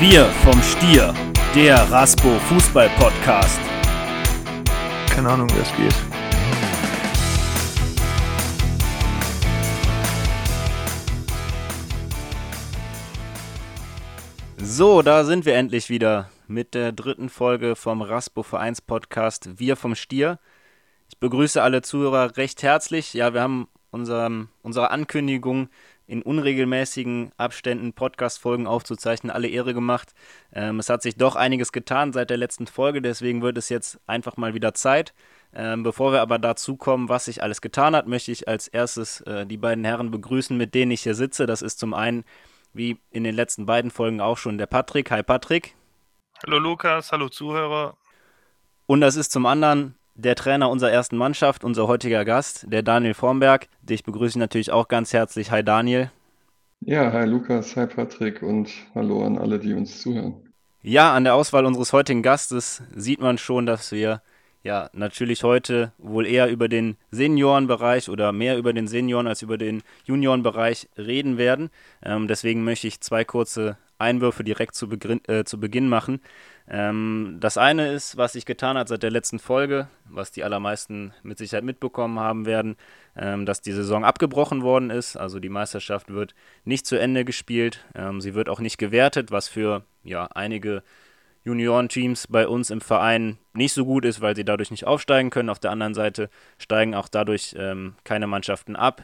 [0.00, 1.14] Wir vom Stier,
[1.54, 3.60] der Raspo Fußball Podcast.
[5.08, 5.94] Keine Ahnung, wer es geht.
[14.58, 19.76] So, da sind wir endlich wieder mit der dritten Folge vom Raspo Vereins Podcast Wir
[19.76, 20.40] vom Stier.
[21.08, 23.14] Ich begrüße alle Zuhörer recht herzlich.
[23.14, 25.68] Ja, wir haben unserem, unserer Ankündigung
[26.06, 30.14] in unregelmäßigen Abständen Podcast-Folgen aufzuzeichnen, alle Ehre gemacht.
[30.52, 33.98] Ähm, es hat sich doch einiges getan seit der letzten Folge, deswegen wird es jetzt
[34.06, 35.14] einfach mal wieder Zeit.
[35.54, 39.20] Ähm, bevor wir aber dazu kommen, was sich alles getan hat, möchte ich als erstes
[39.22, 41.46] äh, die beiden Herren begrüßen, mit denen ich hier sitze.
[41.46, 42.24] Das ist zum einen,
[42.72, 45.10] wie in den letzten beiden Folgen auch schon, der Patrick.
[45.10, 45.74] Hi Patrick.
[46.44, 47.96] Hallo Lukas, hallo Zuhörer.
[48.86, 53.14] Und das ist zum anderen der Trainer unserer ersten Mannschaft, unser heutiger Gast, der Daniel
[53.14, 53.68] Formberg.
[53.82, 55.50] Dich begrüße ich natürlich auch ganz herzlich.
[55.50, 56.10] Hi Daniel.
[56.80, 60.34] Ja, hi Lukas, hi Patrick und hallo an alle, die uns zuhören.
[60.82, 64.22] Ja, an der Auswahl unseres heutigen Gastes sieht man schon, dass wir
[64.62, 69.58] ja natürlich heute wohl eher über den Seniorenbereich oder mehr über den Senioren als über
[69.58, 71.70] den Juniorenbereich reden werden.
[72.02, 74.88] Ähm, deswegen möchte ich zwei kurze Einwürfe direkt zu,
[75.26, 76.20] äh, zu Beginn machen.
[76.66, 81.12] Ähm, das eine ist, was sich getan hat seit der letzten Folge, was die allermeisten
[81.22, 82.76] mit Sicherheit mitbekommen haben werden,
[83.16, 85.16] ähm, dass die Saison abgebrochen worden ist.
[85.16, 86.34] Also die Meisterschaft wird
[86.64, 87.84] nicht zu Ende gespielt.
[87.94, 90.82] Ähm, sie wird auch nicht gewertet, was für ja, einige
[91.44, 95.50] Juniorenteams bei uns im Verein nicht so gut ist, weil sie dadurch nicht aufsteigen können.
[95.50, 99.02] Auf der anderen Seite steigen auch dadurch ähm, keine Mannschaften ab.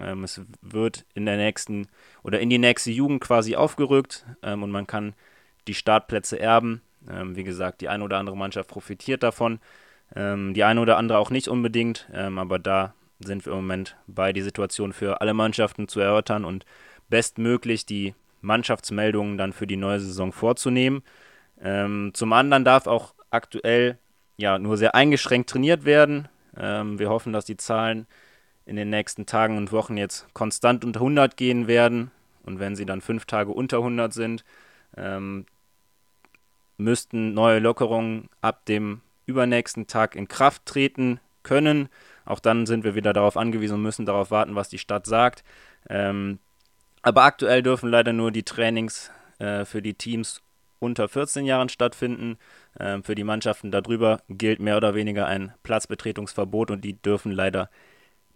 [0.00, 1.86] Ähm, es wird in der nächsten
[2.22, 5.14] oder in die nächste Jugend quasi aufgerückt ähm, und man kann
[5.68, 6.80] die Startplätze erben.
[7.10, 9.60] Ähm, wie gesagt, die eine oder andere Mannschaft profitiert davon,
[10.14, 13.96] ähm, die eine oder andere auch nicht unbedingt, ähm, aber da sind wir im Moment
[14.06, 16.64] bei, die Situation für alle Mannschaften zu erörtern und
[17.08, 21.02] bestmöglich die Mannschaftsmeldungen dann für die neue Saison vorzunehmen.
[21.60, 23.98] Ähm, zum anderen darf auch aktuell
[24.36, 26.28] ja nur sehr eingeschränkt trainiert werden.
[26.56, 28.06] Ähm, wir hoffen, dass die Zahlen
[28.66, 32.10] in den nächsten Tagen und Wochen jetzt konstant unter 100 gehen werden.
[32.44, 34.44] Und wenn sie dann fünf Tage unter 100 sind,
[34.96, 35.46] ähm,
[36.76, 41.88] müssten neue Lockerungen ab dem übernächsten Tag in Kraft treten können.
[42.24, 45.44] Auch dann sind wir wieder darauf angewiesen und müssen darauf warten, was die Stadt sagt.
[45.88, 46.38] Ähm,
[47.02, 50.40] aber aktuell dürfen leider nur die Trainings äh, für die Teams
[50.78, 52.38] unter 14 Jahren stattfinden.
[52.78, 57.70] Ähm, für die Mannschaften darüber gilt mehr oder weniger ein Platzbetretungsverbot und die dürfen leider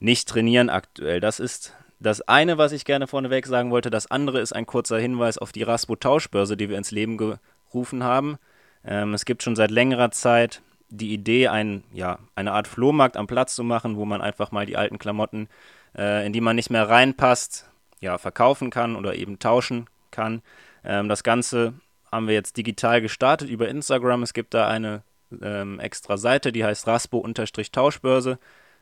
[0.00, 1.20] nicht trainieren aktuell.
[1.20, 3.91] Das ist das eine, was ich gerne vorneweg sagen wollte.
[3.91, 8.39] Das andere ist ein kurzer Hinweis auf die Raspo-Tauschbörse, die wir ins Leben gerufen haben.
[8.84, 13.27] Ähm, es gibt schon seit längerer Zeit die Idee, ein, ja, eine Art Flohmarkt am
[13.27, 15.49] Platz zu machen, wo man einfach mal die alten Klamotten,
[15.97, 17.69] äh, in die man nicht mehr reinpasst,
[18.01, 20.43] ja, verkaufen kann oder eben tauschen kann.
[20.84, 21.75] Ähm, das Ganze
[22.11, 24.23] haben wir jetzt digital gestartet über Instagram.
[24.23, 25.03] Es gibt da eine
[25.43, 28.39] ähm, extra Seite, die heißt raspo-tauschbörse.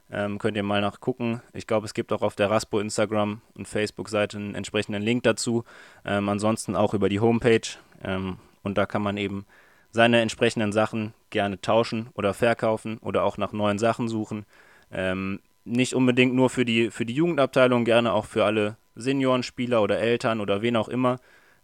[0.08, 1.42] Ähm, könnt ihr mal nachgucken.
[1.52, 5.64] Ich glaube, es gibt auch auf der Raspo Instagram und Facebook-Seite einen entsprechenden Link dazu.
[6.04, 7.66] Ähm, ansonsten auch über die Homepage.
[8.04, 9.46] Ähm, und da kann man eben
[9.90, 14.44] seine entsprechenden Sachen gerne tauschen oder verkaufen oder auch nach neuen Sachen suchen.
[14.92, 19.98] Ähm, nicht unbedingt nur für die, für die Jugendabteilung, gerne auch für alle Seniorenspieler oder
[19.98, 21.18] Eltern oder wen auch immer.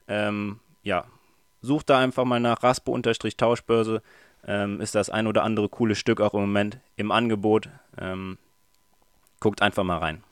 [0.08, 1.04] Ähm, ja,
[1.60, 4.02] sucht da einfach mal nach Raspo-Tauschbörse
[4.46, 7.68] ähm, ist das ein oder andere coole Stück auch im Moment im Angebot.
[7.98, 8.38] Ähm,
[9.40, 10.22] guckt einfach mal rein.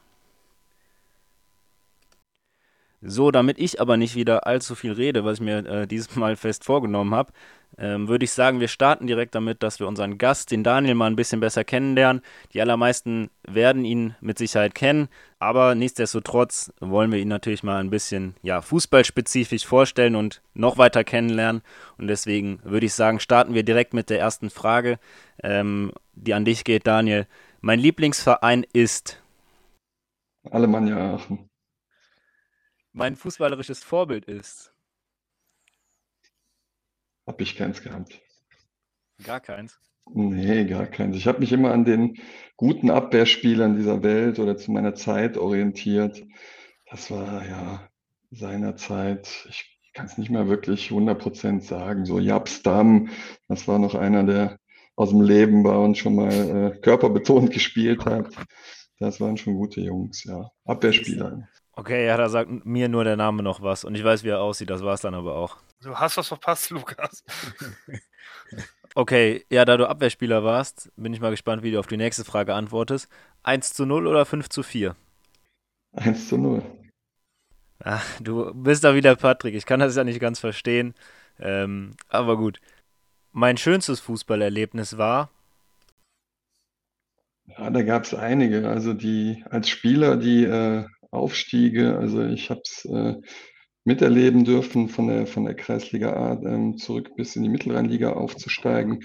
[3.02, 6.36] So, damit ich aber nicht wieder allzu viel rede, was ich mir äh, dieses Mal
[6.36, 7.32] fest vorgenommen habe,
[7.78, 11.06] ähm, würde ich sagen, wir starten direkt damit, dass wir unseren Gast, den Daniel, mal
[11.06, 12.20] ein bisschen besser kennenlernen.
[12.52, 15.08] Die allermeisten werden ihn mit Sicherheit kennen,
[15.38, 21.02] aber nichtsdestotrotz wollen wir ihn natürlich mal ein bisschen ja, fußballspezifisch vorstellen und noch weiter
[21.02, 21.62] kennenlernen.
[21.96, 24.98] Und deswegen würde ich sagen, starten wir direkt mit der ersten Frage,
[25.42, 27.26] ähm, die an dich geht, Daniel.
[27.62, 29.22] Mein Lieblingsverein ist
[30.50, 31.49] Alemannia Aachen.
[32.92, 34.74] Mein fußballerisches Vorbild ist
[37.30, 38.20] habe ich keins gehabt.
[39.24, 39.78] Gar keins?
[40.12, 41.16] Nee, gar keins.
[41.16, 42.16] Ich habe mich immer an den
[42.56, 46.24] guten Abwehrspielern dieser Welt oder zu meiner Zeit orientiert.
[46.90, 47.88] Das war ja
[48.32, 53.10] seinerzeit, ich kann es nicht mehr wirklich 100% sagen, so Japs Damm,
[53.46, 54.58] das war noch einer, der
[54.96, 58.26] aus dem Leben war und schon mal äh, körperbetont gespielt hat.
[58.98, 60.50] Das waren schon gute Jungs, ja.
[60.64, 61.48] Abwehrspieler.
[61.80, 64.42] Okay, ja, da sagt mir nur der Name noch was und ich weiß, wie er
[64.42, 65.56] aussieht, das war es dann aber auch.
[65.80, 67.24] Du hast was verpasst, Lukas.
[68.94, 72.26] okay, ja, da du Abwehrspieler warst, bin ich mal gespannt, wie du auf die nächste
[72.26, 73.08] Frage antwortest.
[73.44, 74.94] 1 zu 0 oder 5 zu 4?
[75.94, 76.62] 1 zu 0.
[77.82, 79.54] Ach, du bist da wieder Patrick.
[79.54, 80.92] Ich kann das ja nicht ganz verstehen.
[81.38, 82.60] Ähm, aber gut.
[83.32, 85.30] Mein schönstes Fußballerlebnis war.
[87.46, 88.68] Ja, da gab es einige.
[88.68, 93.14] Also die als Spieler die äh, Aufstiege, also ich habe es äh,
[93.84, 99.00] miterleben dürfen, von der, von der Kreisliga A ähm, zurück bis in die Mittelrheinliga aufzusteigen,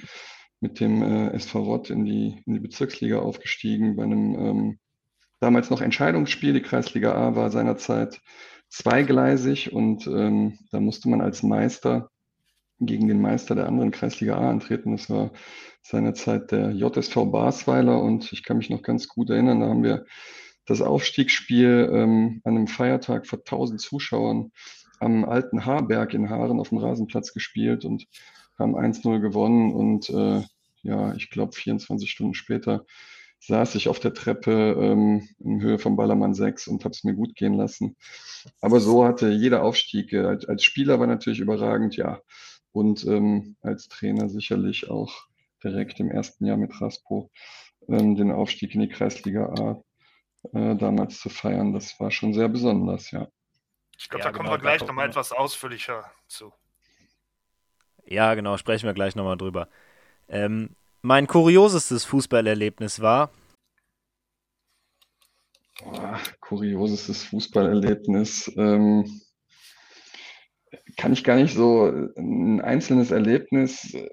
[0.60, 4.80] mit dem äh, SV Rott in die, in die Bezirksliga aufgestiegen, bei einem ähm,
[5.40, 6.54] damals noch Entscheidungsspiel.
[6.54, 8.22] Die Kreisliga A war seinerzeit
[8.70, 12.10] zweigleisig und ähm, da musste man als Meister
[12.80, 14.92] gegen den Meister der anderen Kreisliga A antreten.
[14.92, 15.32] Das war
[15.82, 20.06] seinerzeit der JSV Basweiler und ich kann mich noch ganz gut erinnern, da haben wir
[20.66, 24.52] das Aufstiegsspiel ähm, an einem Feiertag vor 1000 Zuschauern
[25.00, 28.08] am alten Haarberg in Haaren auf dem Rasenplatz gespielt und
[28.58, 30.42] haben 1-0 gewonnen und äh,
[30.82, 32.86] ja, ich glaube 24 Stunden später
[33.40, 37.14] saß ich auf der Treppe ähm, in Höhe vom Ballermann 6 und habe es mir
[37.14, 37.96] gut gehen lassen.
[38.62, 42.22] Aber so hatte jeder Aufstieg, äh, als, als, Spieler war natürlich überragend, ja.
[42.72, 45.14] Und ähm, als Trainer sicherlich auch
[45.64, 47.30] direkt im ersten Jahr mit Raspo
[47.88, 49.82] ähm, den Aufstieg in die Kreisliga A
[50.54, 53.28] äh, damals zu feiern, das war schon sehr besonders, ja.
[53.98, 56.54] Ich glaube, ja, da kommen genau, wir gleich nochmal etwas ausführlicher zu.
[58.06, 59.70] Ja, genau, sprechen wir gleich nochmal drüber.
[60.28, 63.32] Ähm, mein kuriosestes Fußballerlebnis war.
[65.84, 68.52] Oh, kuriosestes Fußballerlebnis.
[68.58, 69.22] Ähm,
[70.98, 71.86] kann ich gar nicht so
[72.18, 74.10] ein einzelnes Erlebnis äh,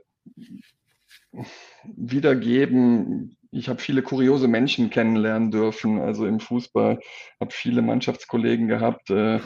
[1.84, 6.98] wiedergeben ich habe viele kuriose Menschen kennenlernen dürfen, also im Fußball,
[7.38, 9.40] habe viele Mannschaftskollegen gehabt, äh,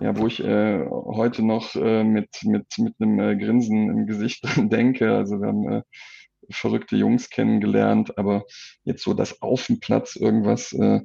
[0.00, 4.42] ja, wo ich äh, heute noch äh, mit, mit, mit einem äh, Grinsen im Gesicht
[4.56, 5.14] denke.
[5.14, 5.82] Also wir haben äh,
[6.50, 8.44] verrückte Jungs kennengelernt, aber
[8.84, 11.00] jetzt so, dass auf dem Platz irgendwas äh,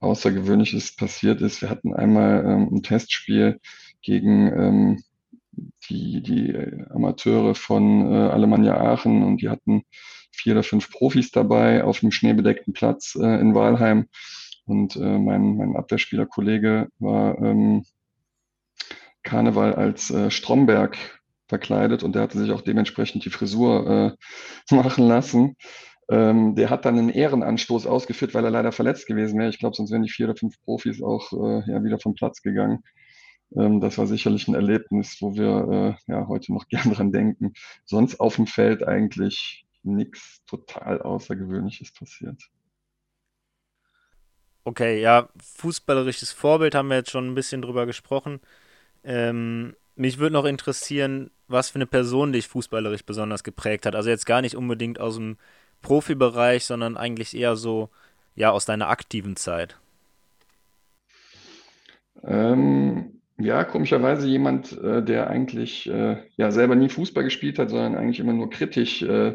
[0.00, 1.62] Außergewöhnliches passiert ist.
[1.62, 3.58] Wir hatten einmal ähm, ein Testspiel
[4.02, 5.02] gegen ähm,
[5.88, 6.54] die, die
[6.90, 9.82] Amateure von äh, Alemannia Aachen und die hatten
[10.32, 14.06] vier oder fünf Profis dabei auf dem schneebedeckten Platz äh, in Walheim.
[14.66, 17.84] Und äh, mein, mein Abwehrspielerkollege war ähm,
[19.22, 20.96] Karneval als äh, Stromberg
[21.48, 24.16] verkleidet und der hatte sich auch dementsprechend die Frisur
[24.70, 25.56] äh, machen lassen.
[26.10, 29.50] Ähm, der hat dann einen Ehrenanstoß ausgeführt, weil er leider verletzt gewesen wäre.
[29.50, 32.40] Ich glaube, sonst wären die vier oder fünf Profis auch äh, ja, wieder vom Platz
[32.42, 32.82] gegangen.
[33.56, 37.54] Ähm, das war sicherlich ein Erlebnis, wo wir äh, ja heute noch gern dran denken.
[37.84, 42.42] Sonst auf dem Feld eigentlich nichts total Außergewöhnliches passiert.
[44.64, 48.40] Okay, ja, fußballerisches Vorbild haben wir jetzt schon ein bisschen drüber gesprochen.
[49.02, 53.94] Ähm, mich würde noch interessieren, was für eine Person dich fußballerisch besonders geprägt hat.
[53.94, 55.38] Also jetzt gar nicht unbedingt aus dem
[55.80, 57.88] Profibereich, sondern eigentlich eher so,
[58.34, 59.78] ja, aus deiner aktiven Zeit.
[62.22, 67.94] Ähm, ja, komischerweise jemand, äh, der eigentlich äh, ja selber nie Fußball gespielt hat, sondern
[67.94, 69.34] eigentlich immer nur kritisch äh,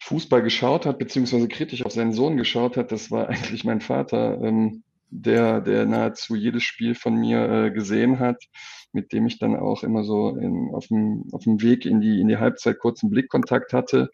[0.00, 4.40] Fußball geschaut hat, beziehungsweise kritisch auf seinen Sohn geschaut hat, das war eigentlich mein Vater,
[4.42, 8.42] ähm, der, der nahezu jedes Spiel von mir äh, gesehen hat,
[8.92, 12.20] mit dem ich dann auch immer so in, auf, dem, auf dem Weg in die,
[12.20, 14.10] in die Halbzeit kurzen Blickkontakt hatte.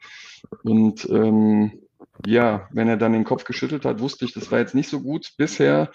[0.62, 1.82] Und ähm,
[2.26, 5.00] ja, wenn er dann den Kopf geschüttelt hat, wusste ich, das war jetzt nicht so
[5.00, 5.90] gut bisher.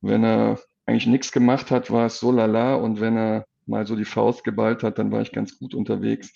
[0.00, 0.58] Wenn er
[0.92, 2.74] eigentlich nichts gemacht hat, war es so lala.
[2.74, 6.32] Und wenn er mal so die Faust geballt hat, dann war ich ganz gut unterwegs.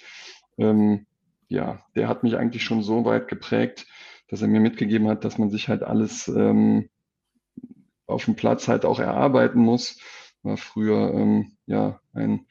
[0.58, 1.06] Ähm,
[1.48, 3.86] ja, der hat mich eigentlich schon so weit geprägt,
[4.28, 6.88] dass er mir mitgegeben hat, dass man sich halt alles ähm,
[8.06, 10.00] auf dem Platz halt auch erarbeiten muss.
[10.42, 12.46] War früher ähm, ja ein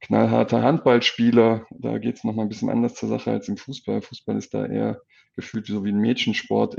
[0.00, 1.66] knallharter Handballspieler.
[1.70, 4.00] Da geht es nochmal ein bisschen anders zur Sache als im Fußball.
[4.02, 5.02] Fußball ist da eher
[5.34, 6.76] gefühlt so wie ein Mädchensport.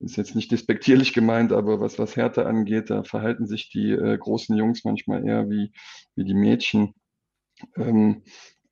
[0.00, 4.18] Ist jetzt nicht despektierlich gemeint, aber was, was Härte angeht, da verhalten sich die äh,
[4.18, 5.72] großen Jungs manchmal eher wie,
[6.14, 6.94] wie die Mädchen.
[7.76, 8.22] Ähm,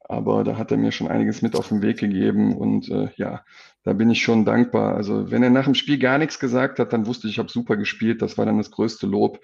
[0.06, 3.42] aber da hat er mir schon einiges mit auf den Weg gegeben und äh, ja,
[3.84, 4.94] da bin ich schon dankbar.
[4.96, 7.50] Also wenn er nach dem Spiel gar nichts gesagt hat, dann wusste ich, ich habe
[7.50, 8.20] super gespielt.
[8.20, 9.40] Das war dann das größte Lob.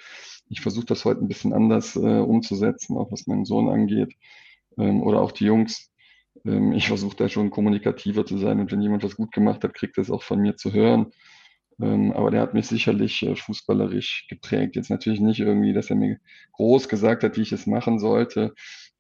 [0.49, 4.15] Ich versuche das heute ein bisschen anders äh, umzusetzen, auch was meinen Sohn angeht
[4.79, 5.91] ähm, oder auch die Jungs.
[6.45, 9.75] Ähm, ich versuche da schon kommunikativer zu sein und wenn jemand was gut gemacht hat,
[9.75, 11.13] kriegt er es auch von mir zu hören.
[11.81, 14.77] Ähm, aber der hat mich sicherlich äh, fußballerisch geprägt.
[14.77, 16.19] Jetzt natürlich nicht irgendwie, dass er mir
[16.53, 18.55] groß gesagt hat, wie ich es machen sollte,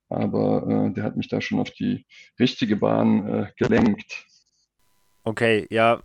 [0.08, 2.06] aber äh, der hat mich da schon auf die
[2.38, 4.26] richtige Bahn äh, gelenkt.
[5.24, 6.02] Okay, ja,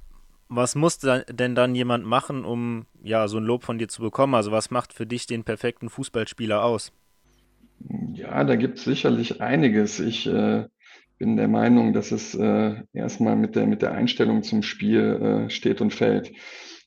[0.48, 4.36] was muss denn dann jemand machen, um ja so ein Lob von dir zu bekommen?
[4.36, 6.92] Also was macht für dich den perfekten Fußballspieler aus?
[8.14, 10.00] Ja, da gibt es sicherlich einiges.
[10.00, 10.66] Ich äh,
[11.18, 15.50] bin der Meinung, dass es äh, erstmal mit der, mit der Einstellung zum Spiel äh,
[15.50, 16.34] steht und fällt.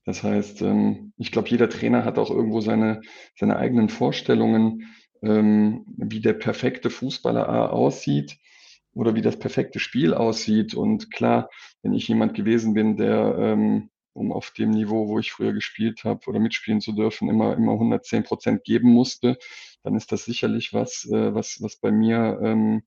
[0.04, 3.00] Das heißt, ähm, ich glaube, jeder Trainer hat auch irgendwo seine,
[3.36, 8.38] seine eigenen Vorstellungen, ähm, wie der perfekte Fußballer aussieht
[8.92, 10.74] oder wie das perfekte Spiel aussieht.
[10.74, 11.50] Und klar,
[11.82, 16.04] wenn ich jemand gewesen bin, der ähm, um auf dem Niveau, wo ich früher gespielt
[16.04, 19.38] habe oder mitspielen zu dürfen, immer, immer 110 Prozent geben musste,
[19.82, 22.82] dann ist das sicherlich was, äh, was, was bei mir ähm,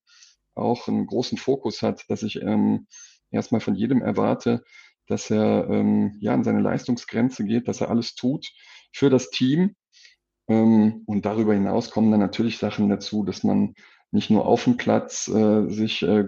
[0.62, 2.88] auch einen großen Fokus hat, dass ich ähm,
[3.32, 4.64] erstmal von jedem erwarte,
[5.08, 8.48] dass er ähm, ja an seine Leistungsgrenze geht, dass er alles tut
[8.94, 9.76] für das Team.
[10.48, 13.74] Ähm, und darüber hinaus kommen dann natürlich Sachen dazu, dass man
[14.12, 16.26] nicht nur auf dem Platz äh, sich äh,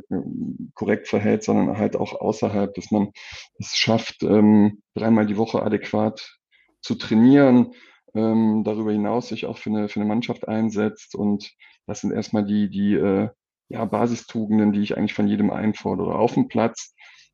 [0.73, 3.11] korrekt verhält, sondern halt auch außerhalb, dass man
[3.59, 6.39] es schafft, ähm, dreimal die Woche adäquat
[6.81, 7.73] zu trainieren,
[8.13, 11.15] ähm, darüber hinaus sich auch für eine, für eine Mannschaft einsetzt.
[11.15, 11.51] Und
[11.85, 13.29] das sind erstmal die, die äh,
[13.73, 16.15] ja, Basistugenden, die ich eigentlich von jedem einfordere.
[16.15, 16.93] Auf dem Platz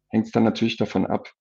[0.10, 1.31] hängt es dann natürlich davon ab,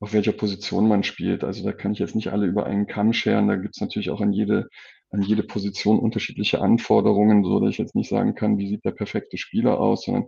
[0.00, 1.44] auf welcher Position man spielt.
[1.44, 3.48] Also da kann ich jetzt nicht alle über einen Kamm scheren.
[3.48, 4.68] Da gibt es natürlich auch an jede
[5.14, 8.90] an jede Position unterschiedliche Anforderungen, so dass ich jetzt nicht sagen kann, wie sieht der
[8.90, 10.26] perfekte Spieler aus, sondern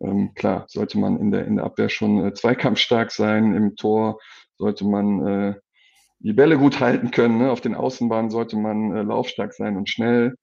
[0.00, 4.18] ähm, klar, sollte man in der, in der Abwehr schon äh, zweikampfstark sein, im Tor
[4.58, 5.54] sollte man äh,
[6.18, 7.50] die Bälle gut halten können, ne?
[7.50, 10.36] auf den Außenbahnen sollte man äh, laufstark sein und schnell,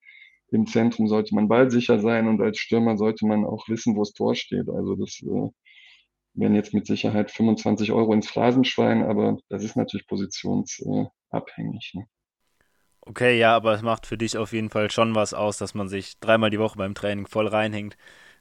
[0.49, 4.13] im Zentrum sollte man ballsicher sein und als Stürmer sollte man auch wissen, wo das
[4.13, 4.69] Tor steht.
[4.69, 5.49] Also das äh,
[6.33, 11.93] wären jetzt mit Sicherheit 25 Euro ins Phrasenschwein, aber das ist natürlich positionsabhängig.
[11.95, 12.05] Ne?
[13.01, 15.87] Okay, ja, aber es macht für dich auf jeden Fall schon was aus, dass man
[15.87, 17.97] sich dreimal die Woche beim Training voll reinhängt.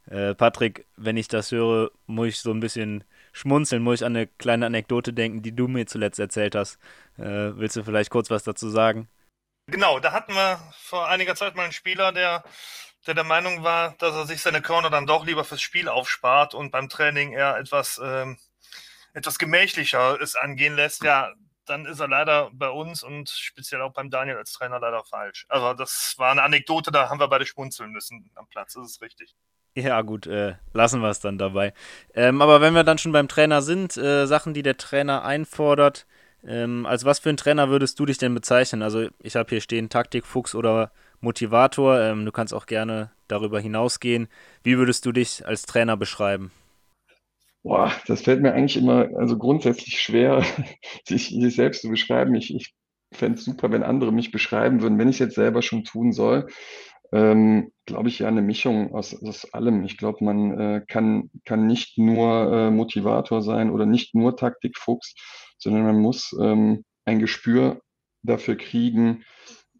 [0.07, 4.17] Äh, Patrick, wenn ich das höre, muss ich so ein bisschen schmunzeln, muss ich an
[4.17, 6.79] eine kleine Anekdote denken, die du mir zuletzt erzählt hast.
[7.19, 9.09] Äh, willst du vielleicht kurz was dazu sagen?
[9.69, 12.45] Genau, da hatten wir vor einiger Zeit mal einen Spieler, der,
[13.07, 16.55] der der Meinung war, dass er sich seine Körner dann doch lieber fürs Spiel aufspart
[16.55, 18.39] und beim Training eher etwas, ähm,
[19.13, 21.03] etwas gemächlicher es angehen lässt.
[21.03, 21.33] Ja,
[21.65, 25.47] dann ist er leider bei uns und speziell auch beim Daniel als Trainer leider falsch.
[25.49, 29.03] Also das war eine Anekdote, da haben wir beide schmunzeln müssen am Platz, das ist
[29.03, 29.35] richtig.
[29.75, 31.75] Ja, gut, äh, lassen wir es dann dabei.
[32.15, 36.07] Ähm, aber wenn wir dann schon beim Trainer sind, äh, Sachen, die der Trainer einfordert,
[36.47, 38.83] ähm, als was für ein Trainer würdest du dich denn bezeichnen?
[38.83, 42.01] Also ich habe hier stehen Taktikfuchs oder Motivator.
[42.01, 44.29] Ähm, du kannst auch gerne darüber hinausgehen.
[44.63, 46.53] Wie würdest du dich als Trainer beschreiben?
[47.63, 50.45] Boah, das fällt mir eigentlich immer, also grundsätzlich schwer,
[51.05, 52.35] sich, sich selbst zu beschreiben.
[52.37, 52.75] Ich, ich
[53.13, 54.99] fände es super, wenn andere mich beschreiben würden.
[54.99, 56.47] Wenn ich es jetzt selber schon tun soll,
[57.13, 59.85] ähm, glaube ich ja eine Mischung aus, aus allem.
[59.85, 65.15] Ich glaube, man äh, kann, kann nicht nur äh, Motivator sein oder nicht nur Taktikfuchs,
[65.59, 67.81] sondern man muss ähm, ein Gespür
[68.23, 69.25] dafür kriegen,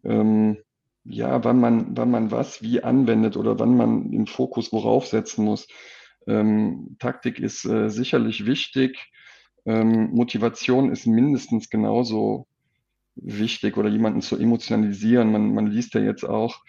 [0.03, 0.57] ähm,
[1.03, 5.45] ja, wann man, wann man was wie anwendet oder wann man den Fokus worauf setzen
[5.45, 5.67] muss.
[6.27, 9.11] Ähm, Taktik ist äh, sicherlich wichtig.
[9.65, 12.47] Ähm, Motivation ist mindestens genauso
[13.15, 15.31] wichtig oder jemanden zu emotionalisieren.
[15.31, 16.59] Man, man liest ja jetzt auch,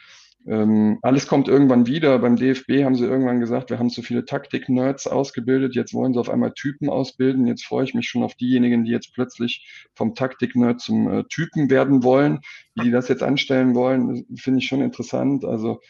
[0.49, 2.19] ähm, alles kommt irgendwann wieder.
[2.19, 5.75] Beim DFB haben sie irgendwann gesagt, wir haben zu viele Taktik-Nerds ausgebildet.
[5.75, 7.47] Jetzt wollen sie auf einmal Typen ausbilden.
[7.47, 11.69] Jetzt freue ich mich schon auf diejenigen, die jetzt plötzlich vom Taktik-Nerd zum äh, Typen
[11.69, 12.41] werden wollen.
[12.75, 15.45] Wie die das jetzt anstellen wollen, finde ich schon interessant.
[15.45, 15.81] Also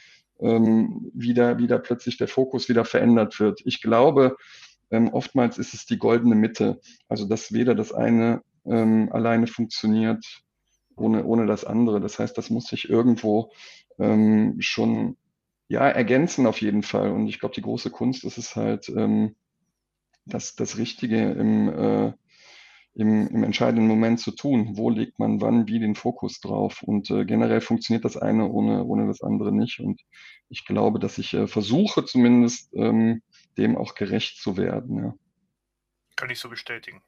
[0.41, 3.61] ähm, wieder, wieder plötzlich der Fokus wieder verändert wird.
[3.65, 4.37] Ich glaube,
[4.91, 6.81] ähm, oftmals ist es die goldene Mitte.
[7.09, 10.25] Also, dass weder das eine ähm, alleine funktioniert
[10.97, 12.01] ohne, ohne das andere.
[12.01, 13.53] Das heißt, das muss sich irgendwo
[13.99, 15.17] ähm, schon
[15.69, 17.11] ja, ergänzen auf jeden Fall.
[17.11, 19.37] Und ich glaube, die große Kunst ist es halt, ähm,
[20.29, 22.13] das, das Richtige im, äh,
[22.95, 24.77] im, im entscheidenden Moment zu tun.
[24.77, 26.83] Wo legt man wann wie den Fokus drauf?
[26.83, 29.81] Und äh, generell funktioniert das eine ohne, ohne das andere nicht.
[29.81, 30.01] Und
[30.49, 33.23] ich glaube, dass ich äh, versuche zumindest ähm,
[33.57, 34.97] dem auch gerecht zu werden.
[34.99, 35.15] Ja.
[36.17, 37.03] Kann ich so bestätigen.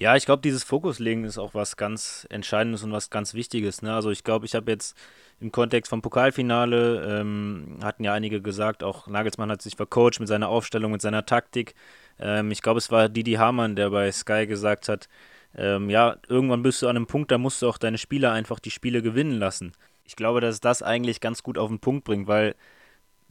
[0.00, 3.82] Ja, ich glaube, dieses Fokuslegen ist auch was ganz Entscheidendes und was ganz Wichtiges.
[3.82, 3.92] Ne?
[3.92, 4.96] Also ich glaube, ich habe jetzt
[5.40, 10.26] im Kontext vom Pokalfinale, ähm, hatten ja einige gesagt, auch Nagelsmann hat sich vercoacht mit
[10.26, 11.74] seiner Aufstellung, mit seiner Taktik.
[12.18, 15.10] Ähm, ich glaube, es war Didi Hamann, der bei Sky gesagt hat,
[15.54, 18.58] ähm, ja, irgendwann bist du an einem Punkt, da musst du auch deine Spieler einfach
[18.58, 19.72] die Spiele gewinnen lassen.
[20.04, 22.54] Ich glaube, dass das eigentlich ganz gut auf den Punkt bringt, weil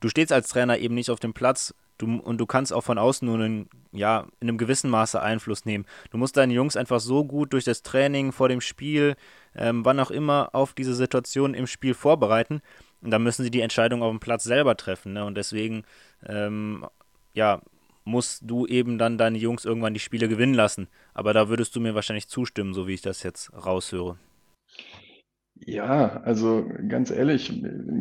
[0.01, 2.98] du stehst als Trainer eben nicht auf dem Platz du, und du kannst auch von
[2.98, 5.86] außen nur einen, ja, in einem gewissen Maße Einfluss nehmen.
[6.10, 9.15] Du musst deine Jungs einfach so gut durch das Training, vor dem Spiel,
[9.56, 12.62] ähm, wann auch immer, auf diese Situation im Spiel vorbereiten.
[13.01, 15.13] Und dann müssen sie die Entscheidung auf dem Platz selber treffen.
[15.13, 15.24] Ne?
[15.24, 15.84] Und deswegen,
[16.25, 16.86] ähm,
[17.34, 17.62] ja,
[18.06, 20.88] musst du eben dann deine Jungs irgendwann die Spiele gewinnen lassen.
[21.13, 24.18] Aber da würdest du mir wahrscheinlich zustimmen, so wie ich das jetzt raushöre.
[25.65, 27.51] Ja, also ganz ehrlich,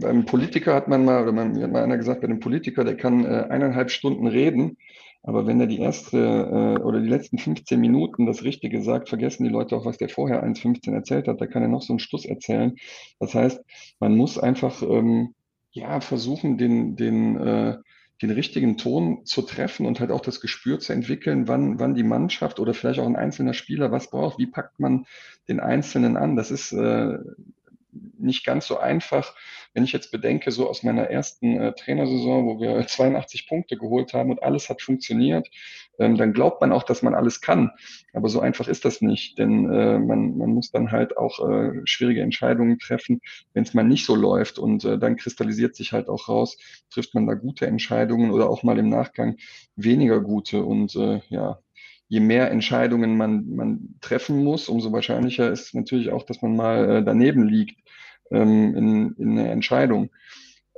[0.01, 2.97] beim Politiker hat man mal, oder man, hat mal einer gesagt, bei dem Politiker, der
[2.97, 4.77] kann äh, eineinhalb Stunden reden,
[5.23, 9.45] Aber wenn er die erste äh, oder die letzten 15 Minuten das Richtige sagt, vergessen
[9.45, 11.41] die Leute auch, was der vorher 1,15 erzählt hat.
[11.41, 12.77] Da kann er noch so einen Stuss erzählen.
[13.21, 13.63] Das heißt,
[14.01, 15.35] man muss einfach ähm,
[15.73, 17.79] ja versuchen, den, den, äh,
[18.21, 22.03] den richtigen Ton zu treffen und halt auch das Gespür zu entwickeln, wann, wann die
[22.03, 24.39] Mannschaft oder vielleicht auch ein einzelner Spieler was braucht.
[24.39, 25.07] Wie packt man
[25.49, 26.35] den Einzelnen an?
[26.35, 27.19] Das ist äh,
[27.93, 29.35] nicht ganz so einfach.
[29.75, 34.13] Wenn ich jetzt bedenke, so aus meiner ersten äh, Trainersaison, wo wir 82 Punkte geholt
[34.15, 35.49] haben und alles hat funktioniert,
[35.99, 37.71] ähm, dann glaubt man auch, dass man alles kann.
[38.13, 41.81] Aber so einfach ist das nicht, denn äh, man, man muss dann halt auch äh,
[41.85, 43.21] schwierige Entscheidungen treffen,
[43.53, 44.59] wenn es mal nicht so läuft.
[44.59, 46.59] Und äh, dann kristallisiert sich halt auch raus,
[46.91, 49.37] trifft man da gute Entscheidungen oder auch mal im Nachgang
[49.77, 50.63] weniger gute.
[50.63, 51.59] Und äh, ja,
[52.09, 56.91] je mehr Entscheidungen man, man treffen muss, umso wahrscheinlicher ist natürlich auch, dass man mal
[56.91, 57.79] äh, daneben liegt
[58.31, 60.11] ähm, in, in einer Entscheidung.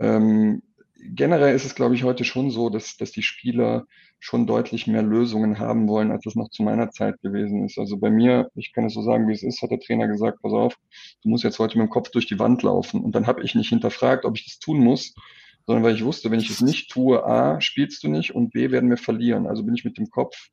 [0.00, 0.62] Ähm,
[1.02, 3.86] generell ist es, glaube ich, heute schon so, dass, dass die Spieler
[4.18, 7.78] schon deutlich mehr Lösungen haben wollen, als es noch zu meiner Zeit gewesen ist.
[7.78, 10.42] Also bei mir, ich kann es so sagen, wie es ist, hat der Trainer gesagt,
[10.42, 10.76] pass auf,
[11.22, 13.02] du musst jetzt heute mit dem Kopf durch die Wand laufen.
[13.02, 15.14] Und dann habe ich nicht hinterfragt, ob ich das tun muss,
[15.66, 18.70] sondern weil ich wusste, wenn ich es nicht tue, A, spielst du nicht und B,
[18.70, 19.46] werden wir verlieren.
[19.46, 20.50] Also bin ich mit dem Kopf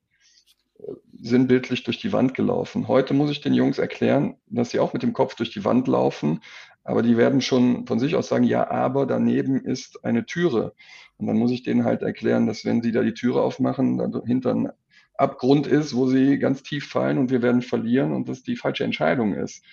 [1.20, 2.88] sinnbildlich durch die Wand gelaufen.
[2.88, 5.88] Heute muss ich den Jungs erklären, dass sie auch mit dem Kopf durch die Wand
[5.88, 6.42] laufen,
[6.84, 10.74] aber die werden schon von sich aus sagen, ja, aber daneben ist eine Türe.
[11.18, 14.54] Und dann muss ich denen halt erklären, dass wenn sie da die Türe aufmachen, dahinter
[14.54, 14.70] ein
[15.16, 18.84] Abgrund ist, wo sie ganz tief fallen und wir werden verlieren und das die falsche
[18.84, 19.64] Entscheidung ist.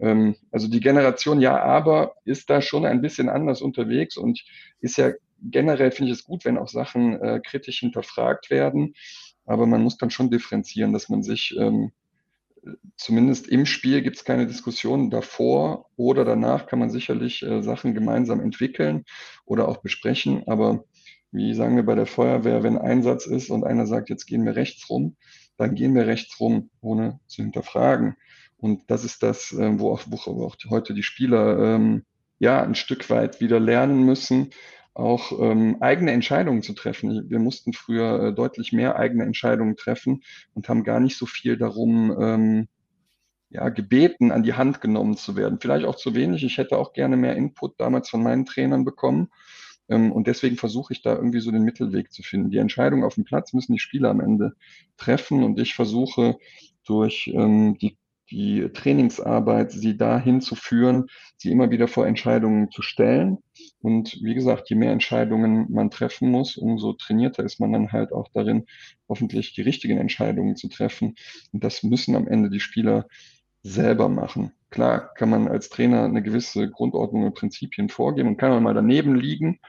[0.00, 4.42] Ähm, also die Generation Ja, aber ist da schon ein bisschen anders unterwegs und
[4.80, 8.94] ist ja generell, finde ich es gut, wenn auch Sachen äh, kritisch hinterfragt werden.
[9.46, 11.92] Aber man muss dann schon differenzieren, dass man sich ähm,
[12.96, 17.94] zumindest im Spiel gibt es keine Diskussion davor oder danach kann man sicherlich äh, Sachen
[17.94, 19.04] gemeinsam entwickeln
[19.44, 20.46] oder auch besprechen.
[20.46, 20.84] Aber
[21.30, 24.56] wie sagen wir bei der Feuerwehr, wenn Einsatz ist und einer sagt, jetzt gehen wir
[24.56, 25.16] rechts rum,
[25.56, 28.16] dann gehen wir rechts rum, ohne zu hinterfragen.
[28.58, 32.04] Und das ist das, äh, wo, auch, wo auch heute die Spieler ähm,
[32.38, 34.50] ja ein Stück weit wieder lernen müssen,
[34.96, 37.28] auch ähm, eigene Entscheidungen zu treffen.
[37.28, 40.22] Wir mussten früher äh, deutlich mehr eigene Entscheidungen treffen
[40.54, 42.68] und haben gar nicht so viel darum ähm,
[43.50, 45.58] ja, gebeten, an die Hand genommen zu werden.
[45.60, 46.42] Vielleicht auch zu wenig.
[46.44, 49.28] Ich hätte auch gerne mehr Input damals von meinen Trainern bekommen.
[49.88, 52.50] Ähm, und deswegen versuche ich da irgendwie so den Mittelweg zu finden.
[52.50, 54.54] Die Entscheidung auf dem Platz müssen die Spieler am Ende
[54.96, 56.38] treffen und ich versuche
[56.86, 57.98] durch ähm, die
[58.30, 63.38] die Trainingsarbeit, sie dahin zu führen, sie immer wieder vor Entscheidungen zu stellen.
[63.80, 68.12] Und wie gesagt, je mehr Entscheidungen man treffen muss, umso trainierter ist man dann halt
[68.12, 68.66] auch darin,
[69.08, 71.14] hoffentlich die richtigen Entscheidungen zu treffen.
[71.52, 73.06] Und das müssen am Ende die Spieler
[73.62, 74.52] selber machen.
[74.70, 78.74] Klar kann man als Trainer eine gewisse Grundordnung und Prinzipien vorgeben und kann man mal
[78.74, 79.60] daneben liegen.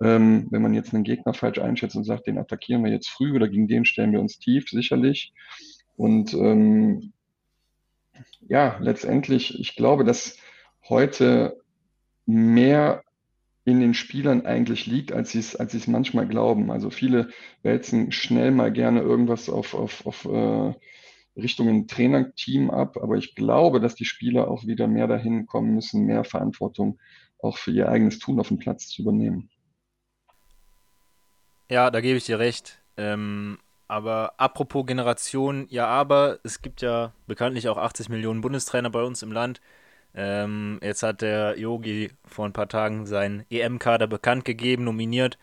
[0.00, 3.34] Ähm, wenn man jetzt einen Gegner falsch einschätzt und sagt, den attackieren wir jetzt früh
[3.34, 5.32] oder gegen den stellen wir uns tief, sicherlich.
[5.96, 7.12] Und ähm,
[8.48, 10.36] ja, letztendlich, ich glaube, dass
[10.88, 11.60] heute
[12.26, 13.02] mehr
[13.64, 16.70] in den Spielern eigentlich liegt, als sie es, als es manchmal glauben.
[16.70, 17.28] Also viele
[17.62, 20.74] wälzen schnell mal gerne irgendwas auf, auf, auf äh,
[21.36, 26.06] Richtung Trainerteam ab, aber ich glaube, dass die Spieler auch wieder mehr dahin kommen müssen,
[26.06, 26.98] mehr Verantwortung
[27.40, 29.50] auch für ihr eigenes Tun auf dem Platz zu übernehmen.
[31.70, 32.80] Ja, da gebe ich dir recht.
[32.96, 39.02] Ähm, aber apropos Generation, ja, aber es gibt ja bekanntlich auch 80 Millionen Bundestrainer bei
[39.02, 39.60] uns im Land.
[40.14, 45.38] Ähm, jetzt hat der Yogi vor ein paar Tagen seinen EM-Kader bekannt gegeben, nominiert.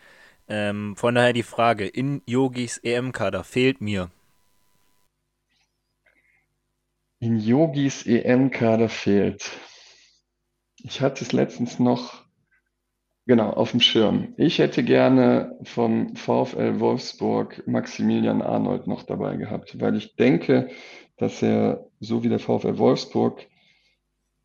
[0.48, 4.10] Ähm, von daher die Frage: In Yogis EM-Kader fehlt mir.
[7.20, 9.50] In Yogis EM-Kader fehlt.
[10.82, 12.25] Ich hatte es letztens noch
[13.28, 14.34] Genau, auf dem Schirm.
[14.36, 20.68] Ich hätte gerne vom VfL Wolfsburg Maximilian Arnold noch dabei gehabt, weil ich denke,
[21.16, 23.48] dass er, so wie der VfL Wolfsburg,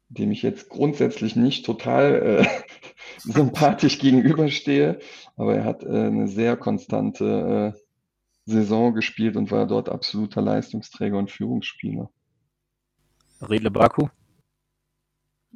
[0.10, 2.48] dem ich jetzt grundsätzlich nicht total äh,
[3.20, 5.00] sympathisch gegenüberstehe,
[5.36, 7.80] aber er hat äh, eine sehr konstante äh,
[8.46, 12.10] Saison gespielt und war dort absoluter Leistungsträger und Führungsspieler.
[13.42, 14.08] Redle Baku?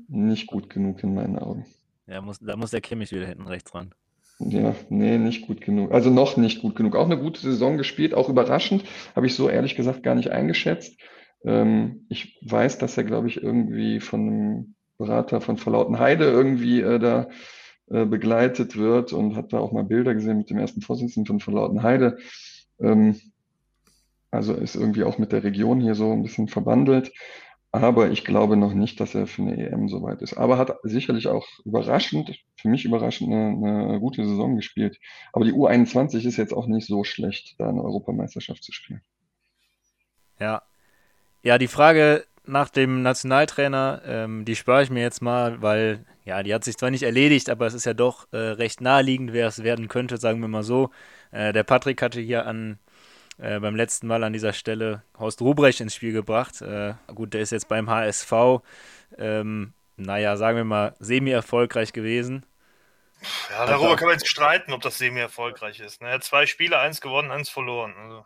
[0.07, 1.65] Nicht gut genug in meinen Augen.
[2.08, 3.94] Ja, muss, da muss der Kimmich wieder hinten rechts ran.
[4.39, 5.91] Ja, nee, nicht gut genug.
[5.91, 6.96] Also noch nicht gut genug.
[6.96, 8.84] Auch eine gute Saison gespielt, auch überraschend.
[9.15, 11.00] Habe ich so ehrlich gesagt gar nicht eingeschätzt.
[11.46, 16.82] Ähm, ich weiß, dass er, glaube ich, irgendwie von einem Berater von Verlauten Heide irgendwie
[16.82, 17.30] äh, da
[17.88, 21.39] äh, begleitet wird und hat da auch mal Bilder gesehen mit dem ersten Vorsitzenden von
[21.39, 22.18] Verlauten Heide.
[22.80, 23.20] Ähm,
[24.32, 27.13] also ist irgendwie auch mit der Region hier so ein bisschen verbandelt.
[27.81, 30.38] Aber ich glaube noch nicht, dass er für eine EM soweit ist.
[30.38, 34.97] Aber hat sicherlich auch überraschend, für mich überraschend, eine, eine gute Saison gespielt.
[35.33, 39.01] Aber die U21 ist jetzt auch nicht so schlecht, da eine Europameisterschaft zu spielen.
[40.39, 40.61] Ja.
[41.43, 46.43] Ja, die Frage nach dem Nationaltrainer, ähm, die spare ich mir jetzt mal, weil ja,
[46.43, 49.47] die hat sich zwar nicht erledigt, aber es ist ja doch äh, recht naheliegend, wer
[49.47, 50.91] es werden könnte, sagen wir mal so.
[51.31, 52.79] Äh, der Patrick hatte hier an
[53.38, 56.62] äh, beim letzten Mal an dieser Stelle Horst Rubrecht ins Spiel gebracht.
[56.62, 58.62] Äh, gut, der ist jetzt beim HSV,
[59.17, 62.45] ähm, naja, sagen wir mal, semi-erfolgreich gewesen.
[63.50, 66.02] Ja, darüber also, kann man jetzt streiten, ob das semi-erfolgreich ist.
[66.02, 67.93] Er hat zwei Spiele, eins gewonnen, eins verloren.
[67.98, 68.26] Also.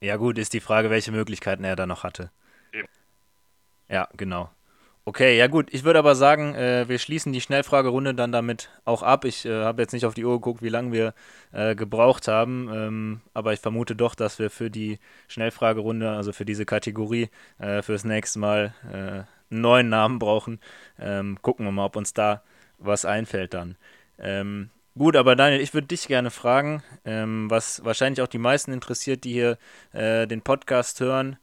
[0.00, 2.30] Ja, gut, ist die Frage, welche Möglichkeiten er da noch hatte.
[2.72, 2.88] Eben.
[3.88, 4.50] Ja, genau.
[5.10, 5.74] Okay, ja gut.
[5.74, 9.24] Ich würde aber sagen, äh, wir schließen die Schnellfragerunde dann damit auch ab.
[9.24, 11.14] Ich äh, habe jetzt nicht auf die Uhr geguckt, wie lange wir
[11.50, 16.44] äh, gebraucht haben, ähm, aber ich vermute doch, dass wir für die Schnellfragerunde, also für
[16.44, 20.60] diese Kategorie, äh, fürs nächste Mal äh, einen neuen Namen brauchen.
[20.96, 22.44] Ähm, gucken wir mal, ob uns da
[22.78, 23.74] was einfällt dann.
[24.16, 28.72] Ähm, gut, aber Daniel, ich würde dich gerne fragen, ähm, was wahrscheinlich auch die meisten
[28.72, 29.58] interessiert, die hier
[29.92, 31.36] äh, den Podcast hören.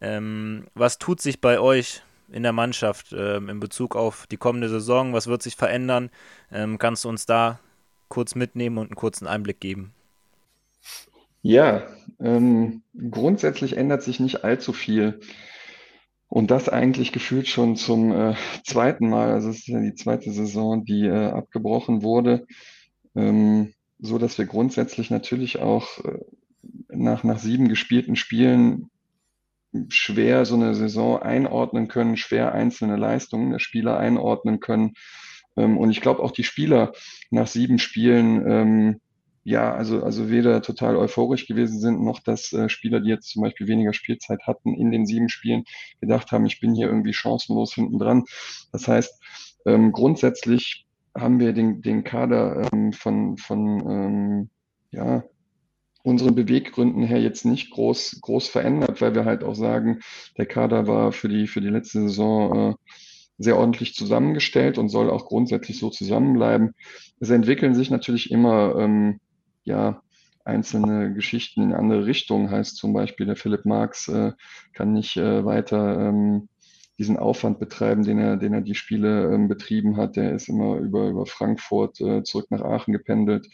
[0.00, 2.02] Ähm, was tut sich bei euch?
[2.32, 5.12] In der Mannschaft ähm, in Bezug auf die kommende Saison?
[5.12, 6.10] Was wird sich verändern?
[6.50, 7.60] Ähm, kannst du uns da
[8.08, 9.92] kurz mitnehmen und einen kurzen Einblick geben?
[11.42, 11.82] Ja,
[12.20, 15.20] ähm, grundsätzlich ändert sich nicht allzu viel.
[16.28, 19.32] Und das eigentlich gefühlt schon zum äh, zweiten Mal.
[19.32, 22.46] Also es ist ja die zweite Saison, die äh, abgebrochen wurde.
[23.14, 26.18] Ähm, so dass wir grundsätzlich natürlich auch äh,
[26.88, 28.90] nach, nach sieben gespielten Spielen
[29.88, 34.94] schwer so eine Saison einordnen können, schwer einzelne Leistungen der Spieler einordnen können.
[35.56, 36.92] Ähm, und ich glaube auch die Spieler
[37.30, 39.00] nach sieben Spielen, ähm,
[39.44, 43.42] ja, also, also weder total euphorisch gewesen sind, noch dass äh, Spieler, die jetzt zum
[43.42, 45.64] Beispiel weniger Spielzeit hatten, in den sieben Spielen
[46.00, 48.24] gedacht haben, ich bin hier irgendwie chancenlos hinten dran.
[48.70, 49.20] Das heißt,
[49.66, 54.48] ähm, grundsätzlich haben wir den, den Kader von, von
[54.92, 55.24] ja,
[56.02, 60.00] unseren Beweggründen her jetzt nicht groß, groß verändert, weil wir halt auch sagen,
[60.36, 62.74] der Kader war für die, für die letzte Saison äh,
[63.38, 66.72] sehr ordentlich zusammengestellt und soll auch grundsätzlich so zusammenbleiben.
[67.20, 69.20] Es entwickeln sich natürlich immer ähm,
[69.64, 70.02] ja,
[70.44, 72.50] einzelne Geschichten in andere Richtungen.
[72.50, 74.32] Heißt zum Beispiel, der Philipp Marx äh,
[74.74, 76.48] kann nicht äh, weiter ähm,
[76.98, 80.16] diesen Aufwand betreiben, den er, den er die Spiele ähm, betrieben hat.
[80.16, 83.48] Der ist immer über, über Frankfurt äh, zurück nach Aachen gependelt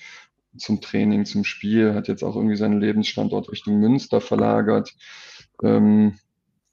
[0.57, 4.95] zum Training, zum Spiel, hat jetzt auch irgendwie seinen Lebensstandort Richtung Münster verlagert.
[5.63, 6.19] Ähm,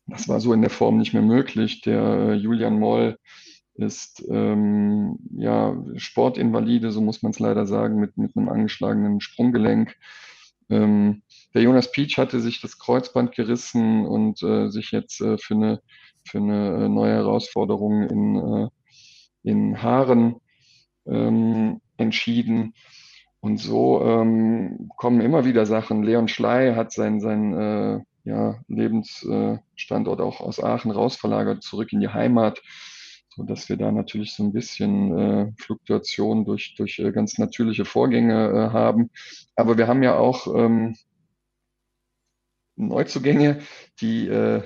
[0.08, 1.82] das war so in der Form nicht mehr möglich.
[1.82, 3.18] Der äh, Julian Moll
[3.76, 9.96] ist ähm, ja Sportinvalide, so muss man es leider sagen, mit, mit einem angeschlagenen Sprunggelenk.
[10.70, 15.56] Ähm, der Jonas Pietsch hatte sich das Kreuzband gerissen und äh, sich jetzt äh, für
[15.56, 15.82] eine,
[16.26, 18.68] für eine äh, neue Herausforderung in, äh,
[19.44, 20.36] in Haaren
[21.06, 22.74] ähm, entschieden.
[23.46, 26.02] Und so ähm, kommen immer wieder Sachen.
[26.02, 32.10] Leon Schley hat seinen sein, äh, ja, Lebensstandort auch aus Aachen rausverlagert, zurück in die
[32.10, 32.60] Heimat,
[33.30, 37.86] so dass wir da natürlich so ein bisschen äh, Fluktuation durch, durch äh, ganz natürliche
[37.86, 39.12] Vorgänge äh, haben.
[39.56, 40.96] Aber wir haben ja auch ähm,
[42.78, 43.60] Neuzugänge,
[44.02, 44.64] die äh,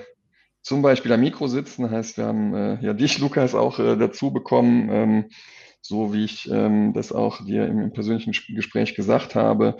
[0.62, 1.90] zum Beispiel am Mikro sitzen.
[1.90, 4.88] Heißt, wir haben äh, ja dich, Lukas, auch äh, dazu bekommen.
[4.90, 5.24] Ähm,
[5.80, 9.76] so wie ich ähm, das auch dir im, persönlichen Gespräch gesagt habe,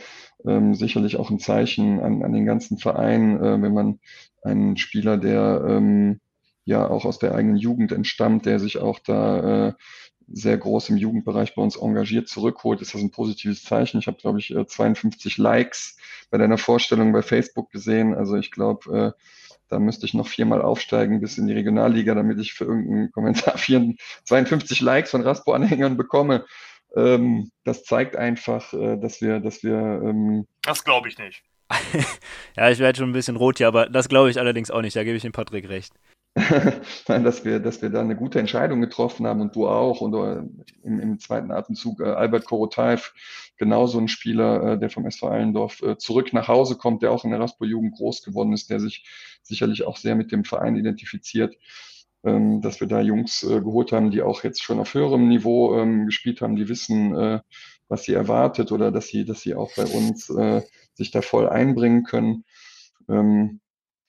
[0.47, 4.01] ähm, sicherlich auch ein Zeichen an, an den ganzen Verein, äh, wenn man
[4.43, 6.21] einen Spieler, der ähm,
[6.65, 9.73] ja auch aus der eigenen Jugend entstammt, der sich auch da äh,
[10.33, 13.99] sehr groß im Jugendbereich bei uns engagiert zurückholt, ist das ein positives Zeichen.
[13.99, 15.97] Ich habe, glaube ich, 52 äh, Likes
[16.31, 18.15] bei deiner Vorstellung bei Facebook gesehen.
[18.15, 19.23] Also ich glaube, äh,
[19.71, 23.55] da müsste ich noch viermal aufsteigen bis in die Regionalliga, damit ich für irgendeinen Kommentar
[24.25, 26.45] 52 Likes von Raspo-Anhängern bekomme.
[26.97, 29.77] Ähm, das zeigt einfach, äh, dass wir, dass wir.
[29.77, 31.43] Ähm das glaube ich nicht.
[32.57, 34.97] ja, ich werde schon ein bisschen rot hier, aber das glaube ich allerdings auch nicht.
[34.97, 35.93] Da gebe ich dem Patrick recht.
[37.09, 40.15] Nein, dass wir, dass wir da eine gute Entscheidung getroffen haben und du auch und
[40.15, 40.43] äh,
[40.85, 43.13] im, im zweiten Atemzug äh, Albert Korotaev,
[43.57, 47.25] genauso ein Spieler, äh, der vom SV Allendorf äh, zurück nach Hause kommt, der auch
[47.25, 49.05] in der Raspo-Jugend groß geworden ist, der sich
[49.43, 51.57] sicherlich auch sehr mit dem Verein identifiziert,
[52.23, 55.77] ähm, dass wir da Jungs äh, geholt haben, die auch jetzt schon auf höherem Niveau
[55.77, 57.41] ähm, gespielt haben, die wissen, äh,
[57.89, 60.33] was sie erwartet oder dass sie, dass sie auch bei uns
[60.95, 62.45] sich da voll einbringen können.
[63.09, 63.61] Ähm,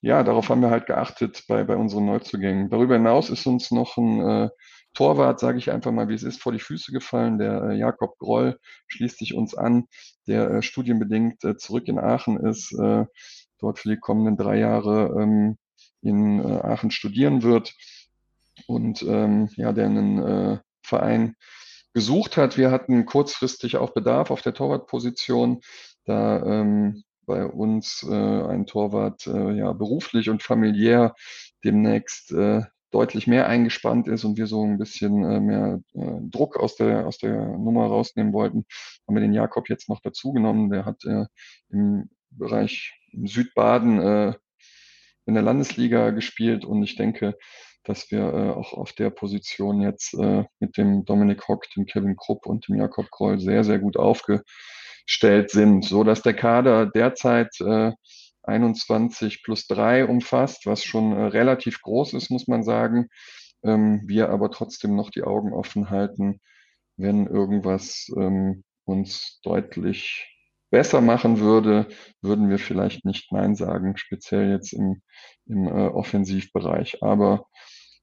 [0.01, 2.69] ja, darauf haben wir halt geachtet bei, bei unseren Neuzugängen.
[2.69, 4.49] Darüber hinaus ist uns noch ein äh,
[4.93, 7.37] Torwart, sage ich einfach mal, wie es ist, vor die Füße gefallen.
[7.37, 9.85] Der äh, Jakob Groll schließt sich uns an,
[10.27, 13.05] der äh, studienbedingt äh, zurück in Aachen ist, äh,
[13.59, 15.57] dort für die kommenden drei Jahre ähm,
[16.01, 17.73] in äh, Aachen studieren wird
[18.67, 21.35] und ähm, ja, der einen Verein
[21.93, 22.57] gesucht hat.
[22.57, 25.61] Wir hatten kurzfristig auch Bedarf auf der Torwartposition,
[26.05, 31.15] da ähm, bei uns äh, ein Torwart äh, ja beruflich und familiär
[31.63, 36.57] demnächst äh, deutlich mehr eingespannt ist und wir so ein bisschen äh, mehr äh, Druck
[36.57, 38.65] aus der, aus der Nummer rausnehmen wollten,
[39.07, 40.69] haben wir den Jakob jetzt noch dazugenommen.
[40.69, 41.25] Der hat äh,
[41.69, 44.33] im Bereich Südbaden äh,
[45.25, 47.37] in der Landesliga gespielt und ich denke,
[47.83, 52.15] dass wir äh, auch auf der Position jetzt äh, mit dem Dominik Hock, dem Kevin
[52.15, 54.45] Krupp und dem Jakob Kroll sehr, sehr gut aufgestellt
[55.07, 57.91] sind, so dass der Kader derzeit äh,
[58.43, 63.07] 21 plus 3 umfasst, was schon äh, relativ groß ist, muss man sagen.
[63.63, 66.39] Ähm, wir aber trotzdem noch die Augen offen halten,
[66.97, 70.27] wenn irgendwas ähm, uns deutlich
[70.71, 71.87] besser machen würde,
[72.21, 75.01] würden wir vielleicht nicht Nein sagen, speziell jetzt im,
[75.45, 77.03] im äh, Offensivbereich.
[77.03, 77.45] Aber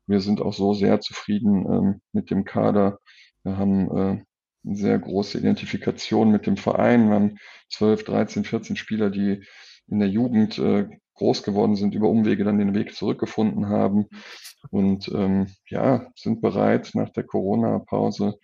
[0.07, 2.99] wir sind auch so sehr zufrieden ähm, mit dem Kader.
[3.43, 4.25] Wir haben äh,
[4.69, 7.09] eine sehr große Identifikation mit dem Verein.
[7.09, 7.39] Wir haben
[7.71, 9.43] 12, 13, 14 Spieler, die
[9.89, 14.07] in der Jugend äh, groß geworden sind, über Umwege dann den Weg zurückgefunden haben
[14.71, 18.39] und ähm, ja, sind bereit, nach der Corona-Pause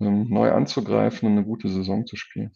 [0.00, 2.52] ähm, neu anzugreifen und eine gute Saison zu spielen.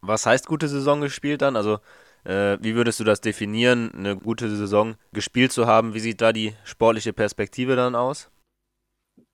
[0.00, 1.56] Was heißt gute Saison gespielt dann?
[1.56, 1.78] Also,
[2.24, 5.94] äh, wie würdest du das definieren, eine gute Saison gespielt zu haben?
[5.94, 8.30] Wie sieht da die sportliche Perspektive dann aus?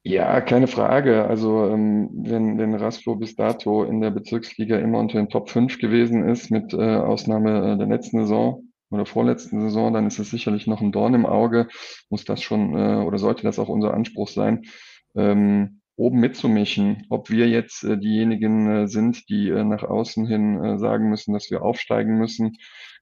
[0.07, 1.25] Ja, keine Frage.
[1.27, 5.79] Also, ähm, wenn, wenn Raslo bis dato in der Bezirksliga immer unter den Top 5
[5.79, 10.31] gewesen ist, mit äh, Ausnahme äh, der letzten Saison oder vorletzten Saison, dann ist es
[10.31, 11.69] sicherlich noch ein Dorn im Auge.
[12.11, 14.65] Muss das schon äh, oder sollte das auch unser Anspruch sein,
[15.17, 17.07] ähm, oben mitzumischen.
[17.09, 21.51] Ob wir jetzt äh, diejenigen äh, sind, die äh, nach außen hin sagen müssen, dass
[21.51, 22.59] wir aufsteigen müssen,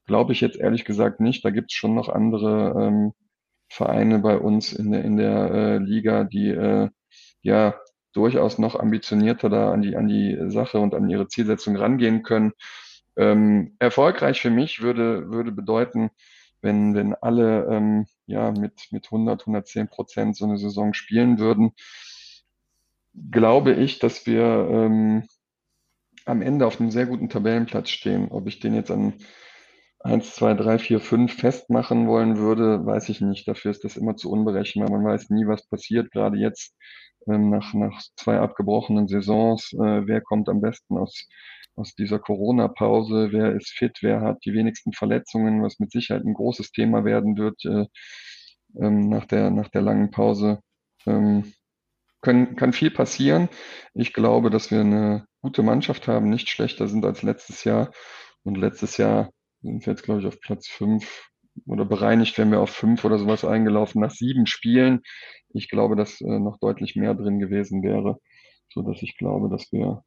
[0.06, 1.44] glaube ich jetzt ehrlich gesagt nicht.
[1.44, 3.12] Da gibt es schon noch andere ähm,
[3.72, 6.88] Vereine bei uns in der, in der äh, Liga, die äh,
[7.42, 7.74] ja
[8.12, 12.52] durchaus noch ambitionierter da an die, an die Sache und an ihre Zielsetzung rangehen können.
[13.16, 16.10] Ähm, erfolgreich für mich würde, würde bedeuten,
[16.60, 21.72] wenn, wenn alle ähm, ja, mit, mit 100, 110 Prozent so eine Saison spielen würden
[23.30, 25.28] glaube ich, dass wir ähm,
[26.24, 28.28] am Ende auf einem sehr guten Tabellenplatz stehen.
[28.30, 29.14] Ob ich den jetzt an
[30.04, 33.46] 1, 2, 3, 4, 5 festmachen wollen würde, weiß ich nicht.
[33.46, 34.90] Dafür ist das immer zu unberechenbar.
[34.90, 36.10] Man weiß nie, was passiert.
[36.10, 36.74] Gerade jetzt
[37.28, 39.72] ähm, nach, nach zwei abgebrochenen Saisons.
[39.74, 41.28] Äh, wer kommt am besten aus,
[41.76, 43.28] aus dieser Corona-Pause?
[43.30, 43.98] Wer ist fit?
[44.02, 45.62] Wer hat die wenigsten Verletzungen?
[45.62, 47.86] Was mit Sicherheit ein großes Thema werden wird äh,
[48.80, 50.60] ähm, nach, der, nach der langen Pause.
[51.06, 51.52] Ähm,
[52.22, 53.48] können, kann viel passieren.
[53.94, 57.90] Ich glaube, dass wir eine gute Mannschaft haben, nicht schlechter sind als letztes Jahr.
[58.44, 59.30] Und letztes Jahr
[59.62, 61.30] sind jetzt, glaube ich, auf Platz fünf
[61.66, 65.02] oder bereinigt wären wir auf fünf oder sowas eingelaufen nach sieben Spielen.
[65.50, 68.18] Ich glaube, dass äh, noch deutlich mehr drin gewesen wäre,
[68.72, 70.02] so dass ich glaube, dass wir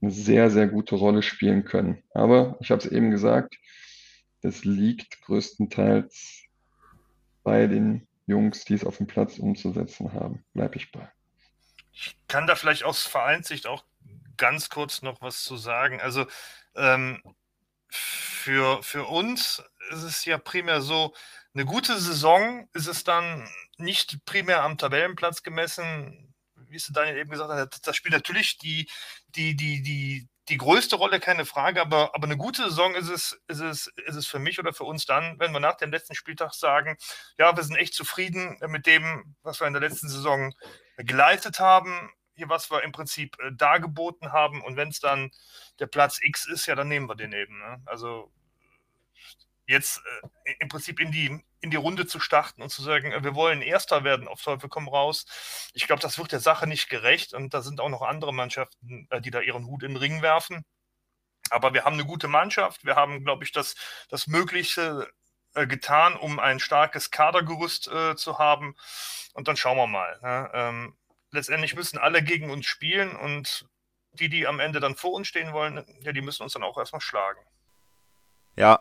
[0.00, 2.02] eine sehr, sehr gute Rolle spielen können.
[2.12, 3.56] Aber ich habe es eben gesagt,
[4.42, 6.44] das liegt größtenteils
[7.42, 10.44] bei den Jungs, die es auf dem Platz umzusetzen haben.
[10.52, 11.08] Bleibe ich bei.
[11.92, 13.84] Ich kann da vielleicht aus Vereinssicht auch
[14.36, 16.00] ganz kurz noch was zu sagen.
[16.00, 16.26] Also
[16.74, 17.22] ähm,
[17.96, 21.14] für, für uns ist es ja primär so,
[21.54, 27.30] eine gute Saison ist es dann nicht primär am Tabellenplatz gemessen, wie es Daniel eben
[27.30, 28.88] gesagt hat, das spielt natürlich die,
[29.28, 33.40] die, die, die, die größte Rolle, keine Frage, aber, aber eine gute Saison ist es,
[33.48, 36.14] ist, es, ist es für mich oder für uns dann, wenn wir nach dem letzten
[36.14, 36.96] Spieltag sagen,
[37.38, 40.54] ja, wir sind echt zufrieden mit dem, was wir in der letzten Saison
[40.98, 44.62] geleistet haben, hier was wir im Prinzip äh, dargeboten haben.
[44.62, 45.30] Und wenn es dann
[45.78, 47.58] der Platz X ist, ja, dann nehmen wir den eben.
[47.58, 47.82] Ne?
[47.86, 48.30] Also
[49.66, 50.02] jetzt
[50.44, 53.34] äh, im Prinzip in die, in die Runde zu starten und zu sagen, äh, wir
[53.34, 55.26] wollen Erster werden, auf Teufel komm raus.
[55.74, 57.34] Ich glaube, das wird der Sache nicht gerecht.
[57.34, 60.22] Und da sind auch noch andere Mannschaften, äh, die da ihren Hut in den Ring
[60.22, 60.64] werfen.
[61.50, 62.84] Aber wir haben eine gute Mannschaft.
[62.84, 63.76] Wir haben, glaube ich, das,
[64.08, 65.08] das Mögliche
[65.54, 68.76] äh, getan, um ein starkes Kadergerüst äh, zu haben.
[69.32, 70.18] Und dann schauen wir mal.
[70.22, 70.50] Ne?
[70.54, 70.96] Ähm,
[71.36, 73.66] letztendlich müssen alle gegen uns spielen und
[74.12, 76.78] die, die am Ende dann vor uns stehen wollen, ja, die müssen uns dann auch
[76.78, 77.40] erstmal schlagen.
[78.56, 78.80] Ja,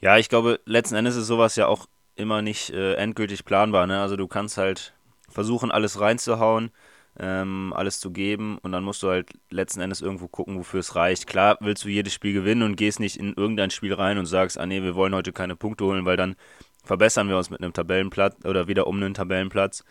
[0.00, 1.86] ja, ich glaube, letzten Endes ist sowas ja auch
[2.16, 3.86] immer nicht äh, endgültig planbar.
[3.86, 4.00] Ne?
[4.00, 4.94] Also du kannst halt
[5.28, 6.72] versuchen, alles reinzuhauen
[7.18, 10.96] ähm, alles zu geben und dann musst du halt letzten Endes irgendwo gucken, wofür es
[10.96, 11.26] reicht.
[11.26, 14.58] Klar willst du jedes Spiel gewinnen und gehst nicht in irgendein Spiel rein und sagst,
[14.58, 16.36] ah nee, wir wollen heute keine Punkte holen, weil dann
[16.84, 19.84] verbessern wir uns mit einem Tabellenplatz oder wieder um einen Tabellenplatz.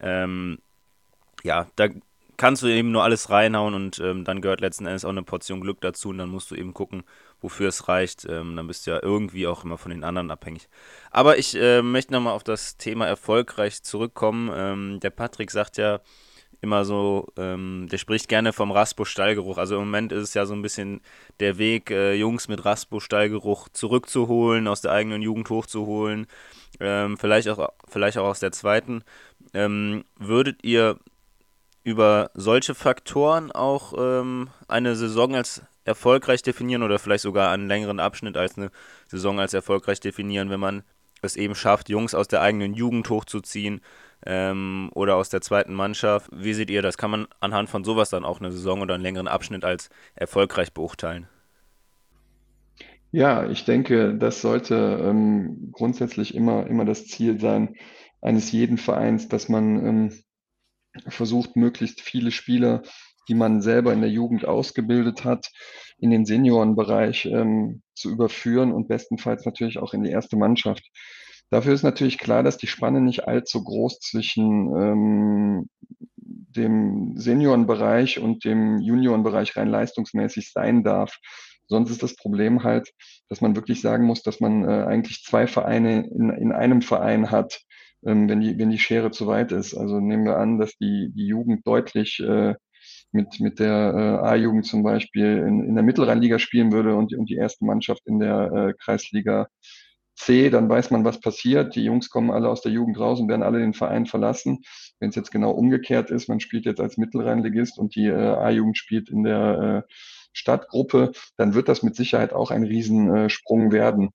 [0.00, 0.58] Ähm,
[1.44, 1.88] ja, da
[2.36, 5.60] kannst du eben nur alles reinhauen und ähm, dann gehört letzten Endes auch eine Portion
[5.60, 7.04] Glück dazu und dann musst du eben gucken,
[7.40, 8.26] wofür es reicht.
[8.28, 10.68] Ähm, dann bist du ja irgendwie auch immer von den anderen abhängig.
[11.10, 14.50] Aber ich äh, möchte nochmal auf das Thema erfolgreich zurückkommen.
[14.52, 16.00] Ähm, der Patrick sagt ja
[16.60, 19.58] immer so, ähm, der spricht gerne vom Raspo-Stallgeruch.
[19.58, 21.02] Also im Moment ist es ja so ein bisschen
[21.38, 26.26] der Weg, äh, Jungs mit Raspo-Stallgeruch zurückzuholen, aus der eigenen Jugend hochzuholen.
[26.80, 29.04] Ähm, vielleicht, auch, vielleicht auch aus der zweiten.
[29.52, 30.98] Ähm, würdet ihr
[31.84, 38.00] über solche Faktoren auch ähm, eine Saison als erfolgreich definieren oder vielleicht sogar einen längeren
[38.00, 38.70] Abschnitt als eine
[39.06, 40.82] Saison als erfolgreich definieren, wenn man
[41.20, 43.82] es eben schafft, Jungs aus der eigenen Jugend hochzuziehen
[44.24, 46.30] ähm, oder aus der zweiten Mannschaft.
[46.32, 46.96] Wie seht ihr das?
[46.96, 50.72] Kann man anhand von sowas dann auch eine Saison oder einen längeren Abschnitt als erfolgreich
[50.72, 51.28] beurteilen?
[53.12, 57.76] Ja, ich denke, das sollte ähm, grundsätzlich immer, immer das Ziel sein
[58.20, 60.12] eines jeden Vereins, dass man ähm,
[61.08, 62.82] versucht, möglichst viele Spieler,
[63.28, 65.50] die man selber in der Jugend ausgebildet hat,
[65.98, 70.84] in den Seniorenbereich ähm, zu überführen und bestenfalls natürlich auch in die erste Mannschaft.
[71.50, 75.68] Dafür ist natürlich klar, dass die Spanne nicht allzu groß zwischen ähm,
[76.16, 81.18] dem Seniorenbereich und dem Juniorenbereich rein leistungsmäßig sein darf.
[81.66, 82.92] Sonst ist das Problem halt,
[83.28, 87.30] dass man wirklich sagen muss, dass man äh, eigentlich zwei Vereine in, in einem Verein
[87.30, 87.60] hat,
[88.04, 89.74] wenn, die, wenn die Schere zu weit ist.
[89.74, 92.54] Also nehmen wir an, dass die, die Jugend deutlich äh,
[93.12, 97.30] mit, mit der äh, A-Jugend zum Beispiel in, in der Mittelrheinliga spielen würde und, und
[97.30, 99.48] die erste Mannschaft in der äh, Kreisliga
[100.16, 101.74] C, dann weiß man, was passiert.
[101.74, 104.62] Die Jungs kommen alle aus der Jugend raus und werden alle den Verein verlassen.
[105.00, 108.78] Wenn es jetzt genau umgekehrt ist, man spielt jetzt als Mittelrheinligist und die äh, A-Jugend
[108.78, 109.92] spielt in der äh,
[110.32, 114.10] Stadtgruppe, dann wird das mit Sicherheit auch ein Riesensprung werden.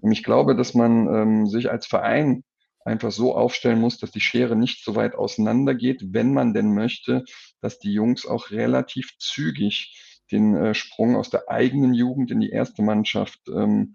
[0.00, 2.44] Und ich glaube, dass man ähm, sich als Verein
[2.84, 6.74] einfach so aufstellen muss, dass die Schere nicht so weit auseinander geht, wenn man denn
[6.74, 7.24] möchte,
[7.60, 9.98] dass die Jungs auch relativ zügig
[10.30, 13.94] den äh, Sprung aus der eigenen Jugend in die erste Mannschaft ähm,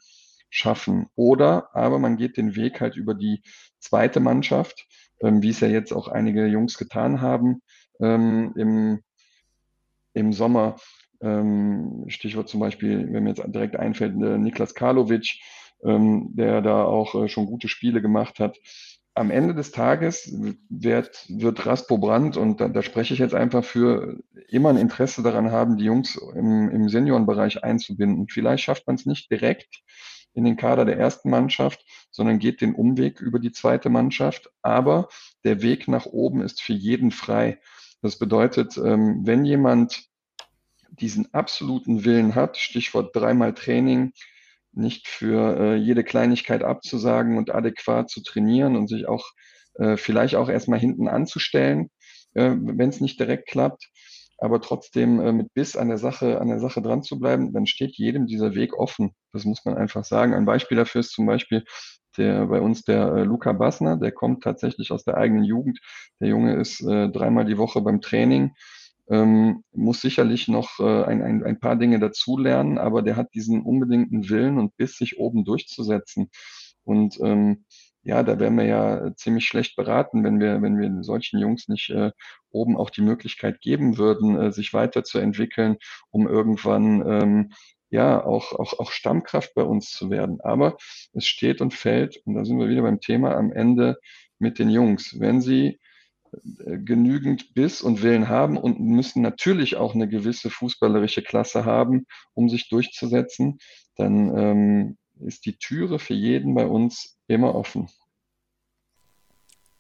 [0.50, 1.08] schaffen.
[1.16, 3.42] Oder aber man geht den Weg halt über die
[3.80, 4.88] zweite Mannschaft,
[5.22, 7.62] ähm, wie es ja jetzt auch einige Jungs getan haben
[8.00, 9.00] ähm, im,
[10.14, 10.78] im Sommer.
[11.20, 15.40] Ähm, Stichwort zum Beispiel, wenn mir jetzt direkt einfällt, äh, Niklas Karlovic,
[15.84, 18.58] ähm, der da auch äh, schon gute Spiele gemacht hat.
[19.14, 20.32] Am Ende des Tages
[20.70, 25.24] wird, wird Raspo Brandt, und da, da spreche ich jetzt einfach für, immer ein Interesse
[25.24, 28.28] daran haben, die Jungs im, im Seniorenbereich einzubinden.
[28.30, 29.82] Vielleicht schafft man es nicht direkt
[30.34, 34.52] in den Kader der ersten Mannschaft, sondern geht den Umweg über die zweite Mannschaft.
[34.62, 35.10] Aber
[35.44, 37.60] der Weg nach oben ist für jeden frei.
[38.04, 40.06] Das bedeutet, ähm, wenn jemand
[40.92, 44.14] diesen absoluten Willen hat, Stichwort dreimal Training,
[44.78, 49.26] nicht für äh, jede Kleinigkeit abzusagen und adäquat zu trainieren und sich auch
[49.76, 51.90] äh, vielleicht auch erstmal hinten anzustellen,
[52.34, 53.90] äh, wenn es nicht direkt klappt,
[54.38, 57.66] aber trotzdem äh, mit Biss an der Sache, an der Sache dran zu bleiben, dann
[57.66, 59.12] steht jedem dieser Weg offen.
[59.34, 60.34] Das muss man einfach sagen.
[60.34, 61.64] Ein Beispiel dafür ist zum Beispiel
[62.18, 65.80] der bei uns der äh, Luca Bassner, der kommt tatsächlich aus der eigenen Jugend.
[66.20, 68.54] Der Junge ist äh, dreimal die Woche beim Training
[69.10, 73.62] ähm, muss sicherlich noch äh, ein, ein, ein paar Dinge dazulernen, aber der hat diesen
[73.62, 76.30] unbedingten Willen und Biss, sich oben durchzusetzen.
[76.84, 77.66] Und ähm,
[78.04, 81.90] ja, da wären wir ja ziemlich schlecht beraten, wenn wir, wenn wir solchen Jungs nicht
[81.90, 82.12] äh,
[82.50, 85.78] oben auch die Möglichkeit geben würden, äh, sich weiterzuentwickeln,
[86.10, 87.52] um irgendwann ähm,
[87.90, 90.40] ja auch, auch, auch Stammkraft bei uns zu werden.
[90.42, 90.78] Aber
[91.14, 93.98] es steht und fällt, und da sind wir wieder beim Thema am Ende
[94.40, 95.20] mit den Jungs.
[95.20, 95.80] Wenn sie
[96.44, 102.50] genügend Biss und Willen haben und müssen natürlich auch eine gewisse fußballerische Klasse haben, um
[102.50, 103.60] sich durchzusetzen,
[103.96, 107.90] dann ähm, ist die Türe für jeden bei uns immer offen.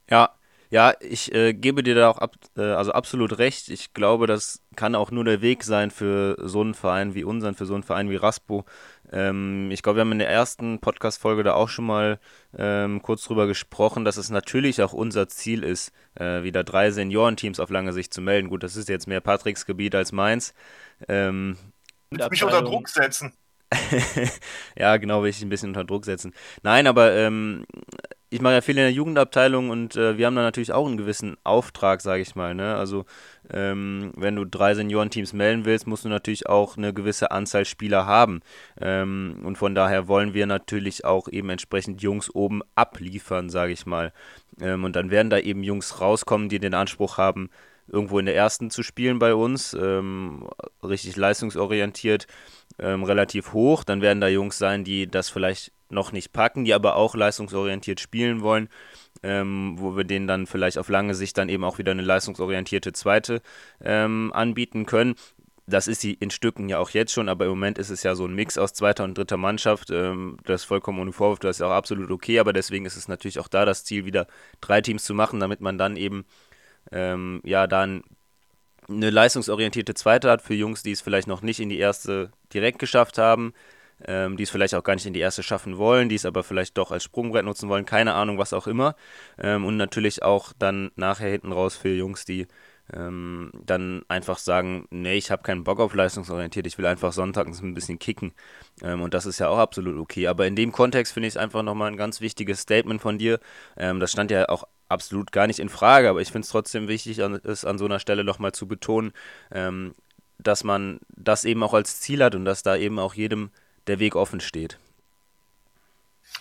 [0.09, 0.36] Ja,
[0.69, 3.69] ja, ich äh, gebe dir da auch ab, äh, also absolut recht.
[3.69, 7.55] Ich glaube, das kann auch nur der Weg sein für so einen Verein wie unseren,
[7.55, 8.65] für so einen Verein wie Raspo.
[9.11, 12.19] Ähm, ich glaube, wir haben in der ersten Podcast-Folge da auch schon mal
[12.57, 17.59] ähm, kurz drüber gesprochen, dass es natürlich auch unser Ziel ist, äh, wieder drei Seniorenteams
[17.59, 18.49] auf lange Sicht zu melden.
[18.49, 20.53] Gut, das ist jetzt mehr Patricks Gebiet als meins.
[21.07, 21.57] Ähm,
[22.09, 23.33] mich unter Druck setzen.
[24.77, 26.33] ja, genau, will ich ein bisschen unter Druck setzen.
[26.63, 27.65] Nein, aber ähm,
[28.29, 30.97] ich mache ja viel in der Jugendabteilung und äh, wir haben da natürlich auch einen
[30.97, 32.53] gewissen Auftrag, sage ich mal.
[32.55, 32.75] Ne?
[32.75, 33.05] Also
[33.49, 38.05] ähm, wenn du drei Seniorenteams melden willst, musst du natürlich auch eine gewisse Anzahl Spieler
[38.05, 38.41] haben.
[38.81, 43.85] Ähm, und von daher wollen wir natürlich auch eben entsprechend Jungs oben abliefern, sage ich
[43.85, 44.11] mal.
[44.59, 47.49] Ähm, und dann werden da eben Jungs rauskommen, die den Anspruch haben,
[47.87, 50.47] irgendwo in der ersten zu spielen bei uns, ähm,
[50.83, 52.27] richtig leistungsorientiert,
[52.79, 53.83] ähm, relativ hoch.
[53.83, 57.99] Dann werden da Jungs sein, die das vielleicht noch nicht packen, die aber auch leistungsorientiert
[57.99, 58.69] spielen wollen.
[59.23, 62.93] ähm, wo wir denen dann vielleicht auf lange Sicht dann eben auch wieder eine leistungsorientierte
[62.93, 63.41] zweite
[63.83, 65.15] ähm, anbieten können.
[65.69, 68.15] Das ist sie in Stücken ja auch jetzt schon, aber im Moment ist es ja
[68.15, 69.89] so ein Mix aus zweiter und dritter Mannschaft.
[69.91, 73.07] Ähm, das ist vollkommen ohne Vorwurf, das ist auch absolut okay, aber deswegen ist es
[73.09, 74.27] natürlich auch da das Ziel, wieder
[74.61, 76.25] drei Teams zu machen, damit man dann eben
[76.91, 78.03] ähm, ja dann
[78.89, 82.79] eine leistungsorientierte zweite hat für Jungs, die es vielleicht noch nicht in die erste direkt
[82.79, 83.53] geschafft haben,
[84.05, 86.43] ähm, die es vielleicht auch gar nicht in die erste schaffen wollen, die es aber
[86.43, 88.95] vielleicht doch als Sprungbrett nutzen wollen, keine Ahnung, was auch immer.
[89.37, 92.47] Ähm, und natürlich auch dann nachher hinten raus für Jungs, die
[92.93, 97.61] ähm, dann einfach sagen, nee, ich habe keinen Bock auf leistungsorientiert, ich will einfach sonntags
[97.61, 98.33] ein bisschen kicken.
[98.81, 100.27] Ähm, und das ist ja auch absolut okay.
[100.27, 103.39] Aber in dem Kontext finde ich es einfach nochmal ein ganz wichtiges Statement von dir.
[103.75, 106.87] Ähm, das stand ja auch absolut gar nicht in Frage, aber ich finde es trotzdem
[106.87, 109.13] wichtig, es an so einer Stelle nochmal zu betonen,
[109.51, 109.95] ähm,
[110.37, 113.51] dass man das eben auch als Ziel hat und dass da eben auch jedem
[113.87, 114.77] der Weg offen steht.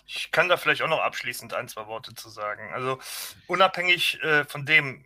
[0.06, 2.72] Ich kann da vielleicht auch noch abschließend ein, zwei Worte zu sagen.
[2.72, 2.98] Also
[3.46, 5.04] unabhängig äh, von dem,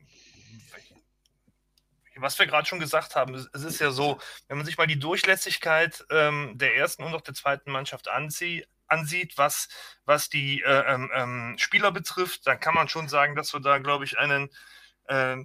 [2.16, 4.18] was wir gerade schon gesagt haben, es ist ja so,
[4.48, 8.68] wenn man sich mal die Durchlässigkeit ähm, der ersten und auch der zweiten Mannschaft anzieht,
[8.90, 9.68] ansieht, was,
[10.04, 13.78] was die äh, ähm, ähm, Spieler betrifft, dann kann man schon sagen, dass wir da,
[13.78, 14.50] glaube ich, einen
[15.06, 15.36] äh,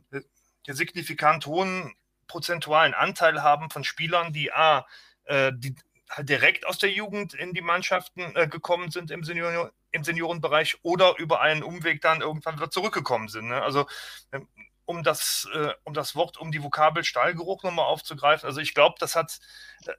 [0.67, 1.93] signifikant hohen
[2.27, 4.85] prozentualen Anteil haben von Spielern, die A,
[5.25, 5.75] äh, die
[6.09, 10.77] halt direkt aus der Jugend in die Mannschaften äh, gekommen sind im, Senior, im Seniorenbereich
[10.83, 13.47] oder über einen Umweg dann irgendwann wieder zurückgekommen sind.
[13.47, 13.61] Ne?
[13.61, 13.87] Also
[14.31, 14.47] ähm,
[14.85, 18.47] um das, äh, um das Wort, um die Vokabel Stallgeruch nochmal aufzugreifen.
[18.47, 19.39] Also ich glaube, das hat
[19.85, 19.93] äh,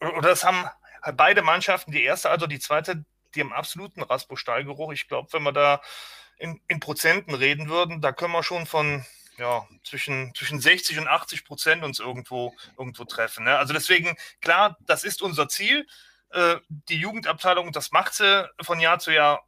[0.00, 0.68] oder das haben
[1.12, 3.04] beide Mannschaften, die erste, also die zweite,
[3.34, 4.92] die haben absoluten Raspo-Stallgeruch.
[4.92, 5.80] Ich glaube, wenn wir da
[6.38, 9.04] in, in, Prozenten reden würden, da können wir schon von
[9.38, 13.44] ja, zwischen, zwischen 60 und 80 Prozent uns irgendwo, irgendwo treffen.
[13.44, 13.56] Ne?
[13.56, 15.86] Also deswegen, klar, das ist unser Ziel.
[16.30, 19.46] Äh, die Jugendabteilung, das macht sie von Jahr zu Jahr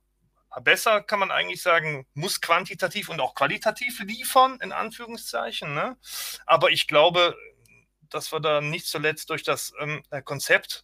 [0.62, 5.74] besser, kann man eigentlich sagen, muss quantitativ und auch qualitativ liefern, in Anführungszeichen.
[5.74, 5.96] Ne?
[6.46, 7.36] Aber ich glaube,
[8.08, 10.82] dass wir da nicht zuletzt durch das ähm, Konzept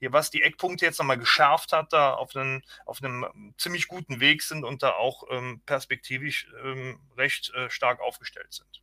[0.00, 4.42] was die Eckpunkte jetzt nochmal geschärft hat, da auf, einen, auf einem ziemlich guten Weg
[4.42, 8.82] sind und da auch ähm, perspektivisch ähm, recht äh, stark aufgestellt sind.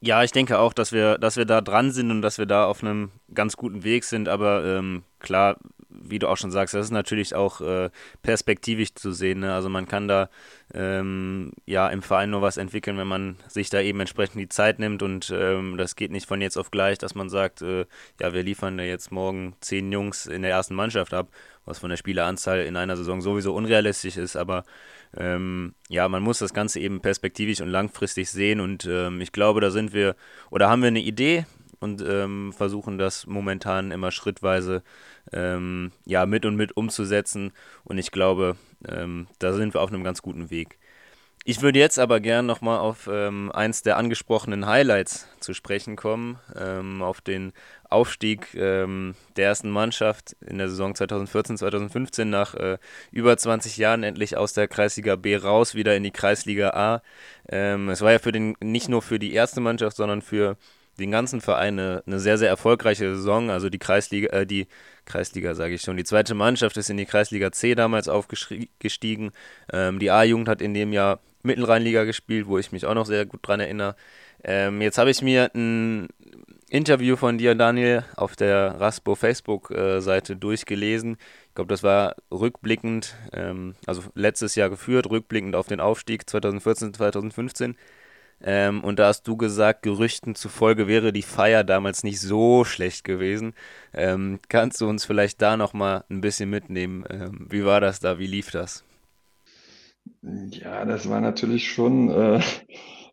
[0.00, 2.64] Ja, ich denke auch, dass wir, dass wir da dran sind und dass wir da
[2.64, 5.58] auf einem ganz guten Weg sind, aber ähm, klar,
[5.90, 7.90] wie du auch schon sagst, das ist natürlich auch äh,
[8.22, 9.40] perspektivisch zu sehen.
[9.40, 9.54] Ne?
[9.54, 10.28] Also man kann da
[10.72, 14.78] ähm, ja im Verein nur was entwickeln, wenn man sich da eben entsprechend die Zeit
[14.78, 17.86] nimmt und ähm, das geht nicht von jetzt auf gleich, dass man sagt, äh,
[18.20, 21.28] ja, wir liefern da jetzt morgen zehn Jungs in der ersten Mannschaft ab,
[21.64, 24.64] was von der Spieleranzahl in einer Saison sowieso unrealistisch ist, aber
[25.16, 29.60] ähm, ja, man muss das Ganze eben perspektivisch und langfristig sehen und ähm, ich glaube,
[29.60, 30.14] da sind wir
[30.50, 31.46] oder haben wir eine Idee,
[31.80, 34.82] und ähm, versuchen das momentan immer schrittweise
[35.32, 37.52] ähm, ja, mit und mit umzusetzen.
[37.84, 38.56] Und ich glaube,
[38.86, 40.78] ähm, da sind wir auf einem ganz guten Weg.
[41.42, 46.38] Ich würde jetzt aber gern nochmal auf ähm, eins der angesprochenen Highlights zu sprechen kommen,
[46.54, 47.54] ähm, auf den
[47.88, 52.76] Aufstieg ähm, der ersten Mannschaft in der Saison 2014-2015 nach äh,
[53.10, 57.02] über 20 Jahren endlich aus der Kreisliga B raus, wieder in die Kreisliga A.
[57.46, 60.56] Es war ja für den, nicht nur für die erste Mannschaft, sondern für
[61.00, 63.50] den ganzen Verein eine, eine sehr, sehr erfolgreiche Saison.
[63.50, 64.68] Also die Kreisliga, äh, die
[65.04, 69.32] Kreisliga sage ich schon, die zweite Mannschaft ist in die Kreisliga C damals aufgestiegen.
[69.72, 73.26] Ähm, die A-Jugend hat in dem Jahr Mittelrheinliga gespielt, wo ich mich auch noch sehr
[73.26, 73.96] gut dran erinnere.
[74.44, 76.08] Ähm, jetzt habe ich mir ein
[76.68, 81.16] Interview von dir, Daniel, auf der Raspo Facebook-Seite durchgelesen.
[81.48, 86.94] Ich glaube, das war rückblickend, ähm, also letztes Jahr geführt, rückblickend auf den Aufstieg 2014,
[86.94, 87.76] 2015.
[88.42, 93.04] Ähm, und da hast du gesagt, Gerüchten zufolge wäre die Feier damals nicht so schlecht
[93.04, 93.54] gewesen.
[93.92, 97.04] Ähm, kannst du uns vielleicht da nochmal ein bisschen mitnehmen?
[97.10, 98.18] Ähm, wie war das da?
[98.18, 98.84] Wie lief das?
[100.22, 102.40] Ja, das war natürlich schon äh,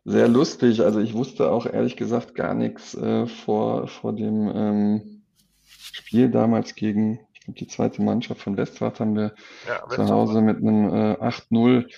[0.04, 0.80] sehr lustig.
[0.80, 5.22] Also ich wusste auch ehrlich gesagt gar nichts äh, vor, vor dem ähm,
[5.66, 9.34] Spiel damals gegen, die zweite Mannschaft von Westwart haben wir
[9.66, 11.90] ja, zu Hause mit einem äh, 8-0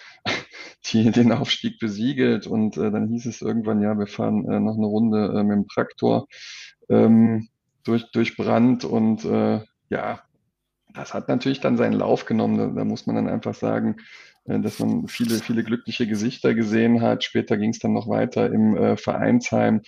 [0.86, 2.46] die den Aufstieg besiegelt.
[2.46, 5.56] Und äh, dann hieß es irgendwann, ja, wir fahren äh, noch eine Runde äh, mit
[5.56, 6.26] dem Traktor
[6.88, 7.48] ähm,
[7.84, 8.84] durch, durch Brand.
[8.84, 10.22] Und äh, ja,
[10.94, 12.58] das hat natürlich dann seinen Lauf genommen.
[12.58, 13.96] Da, da muss man dann einfach sagen,
[14.44, 17.24] äh, dass man viele, viele glückliche Gesichter gesehen hat.
[17.24, 19.82] Später ging es dann noch weiter im äh, Vereinsheim.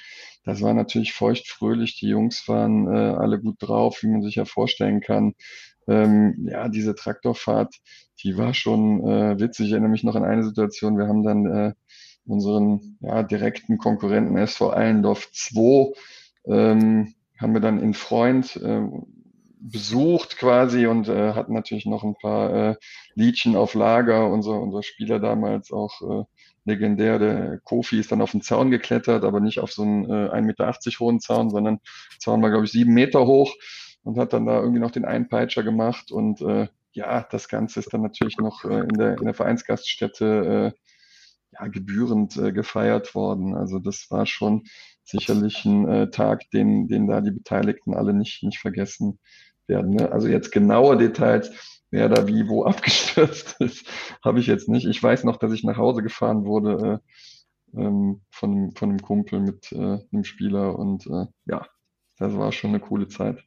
[0.45, 1.99] Das war natürlich feuchtfröhlich.
[2.01, 5.35] Die Jungs waren äh, alle gut drauf, wie man sich ja vorstellen kann.
[5.89, 7.75] Ähm, ja, diese Traktorfahrt,
[8.23, 9.67] die war schon äh, witzig.
[9.67, 10.99] Ich erinnere mich noch an eine Situation.
[10.99, 11.73] Wir haben dann äh,
[12.25, 15.93] unseren ja, direkten Konkurrenten SV Allendorf 2
[16.47, 18.83] ähm, haben wir dann in Freund, äh,
[19.63, 22.77] besucht quasi und äh, hatten natürlich noch ein paar äh,
[23.15, 24.29] Liedchen auf Lager.
[24.29, 26.25] Unser, unser Spieler damals auch äh,
[26.65, 30.31] legendär, der Kofi ist dann auf den Zaun geklettert, aber nicht auf so einen äh,
[30.31, 30.67] 1,80 Meter
[30.99, 31.79] hohen Zaun, sondern
[32.19, 33.55] Zaun war, glaube ich, sieben Meter hoch
[34.05, 37.93] und hat dann da irgendwie noch den Einpeitscher gemacht und äh, ja, das Ganze ist
[37.93, 40.79] dann natürlich noch äh, in, der, in der Vereinsgaststätte äh,
[41.53, 43.55] ja, gebührend äh, gefeiert worden.
[43.55, 44.65] Also das war schon
[45.05, 49.19] sicherlich ein äh, Tag, den, den da die Beteiligten alle nicht, nicht vergessen
[49.67, 49.95] werden.
[49.95, 50.13] Ne?
[50.13, 51.51] Also jetzt genaue Details,
[51.91, 53.87] wer da wie wo abgestürzt ist,
[54.25, 54.87] habe ich jetzt nicht.
[54.87, 57.01] Ich weiß noch, dass ich nach Hause gefahren wurde
[57.75, 61.67] äh, ähm, von, von einem Kumpel mit äh, einem Spieler und äh, ja,
[62.19, 63.45] das war schon eine coole Zeit.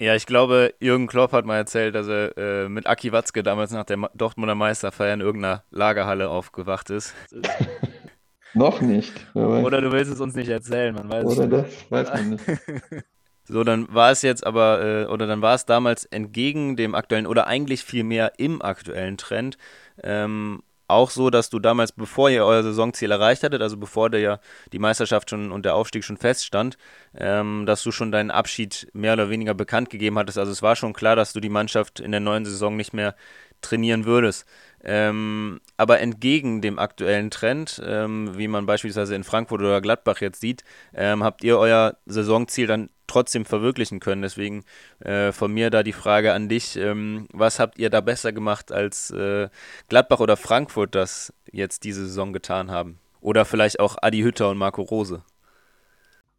[0.00, 3.70] Ja, ich glaube, Jürgen Klopp hat mal erzählt, dass er äh, mit Aki Watzke damals
[3.70, 7.14] nach der Dortmunder Meisterfeier in irgendeiner Lagerhalle aufgewacht ist.
[8.54, 9.12] Noch nicht.
[9.34, 12.44] Oder du willst es uns nicht erzählen, man weiß Oder das weiß man nicht.
[13.44, 17.26] So, dann war es jetzt aber, äh, oder dann war es damals entgegen dem aktuellen,
[17.26, 19.58] oder eigentlich vielmehr im aktuellen Trend,
[20.04, 24.20] ähm, auch so, dass du damals, bevor ihr euer Saisonziel erreicht hattet, also bevor der
[24.20, 24.40] ja
[24.72, 26.76] die Meisterschaft schon und der Aufstieg schon feststand,
[27.16, 30.38] ähm, dass du schon deinen Abschied mehr oder weniger bekannt gegeben hattest.
[30.38, 33.14] Also es war schon klar, dass du die Mannschaft in der neuen Saison nicht mehr
[33.60, 34.46] trainieren würdest.
[34.82, 40.40] Ähm, aber entgegen dem aktuellen Trend, ähm, wie man beispielsweise in Frankfurt oder Gladbach jetzt
[40.40, 44.22] sieht, ähm, habt ihr euer Saisonziel dann trotzdem verwirklichen können.
[44.22, 44.64] Deswegen
[45.00, 48.72] äh, von mir da die Frage an dich, ähm, was habt ihr da besser gemacht
[48.72, 49.48] als äh,
[49.88, 52.98] Gladbach oder Frankfurt das jetzt diese Saison getan haben?
[53.20, 55.22] Oder vielleicht auch Adi Hütter und Marco Rose?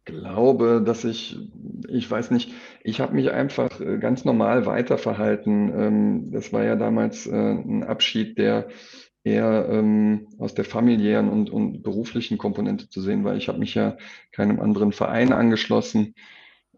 [0.04, 1.38] Glaube, dass ich,
[1.88, 5.72] ich weiß nicht, ich habe mich einfach äh, ganz normal weiterverhalten.
[5.74, 8.68] Ähm, das war ja damals äh, ein Abschied, der
[9.24, 13.36] eher ähm, aus der familiären und, und beruflichen Komponente zu sehen war.
[13.36, 13.96] Ich habe mich ja
[14.32, 16.14] keinem anderen Verein angeschlossen.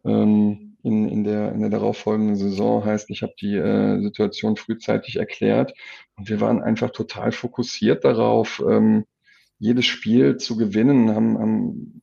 [0.05, 5.17] Ähm, in, in, der, in der darauffolgenden Saison heißt, ich habe die äh, Situation frühzeitig
[5.17, 5.73] erklärt
[6.17, 8.63] und wir waren einfach total fokussiert darauf,
[9.59, 12.03] jedes Spiel zu gewinnen, haben, haben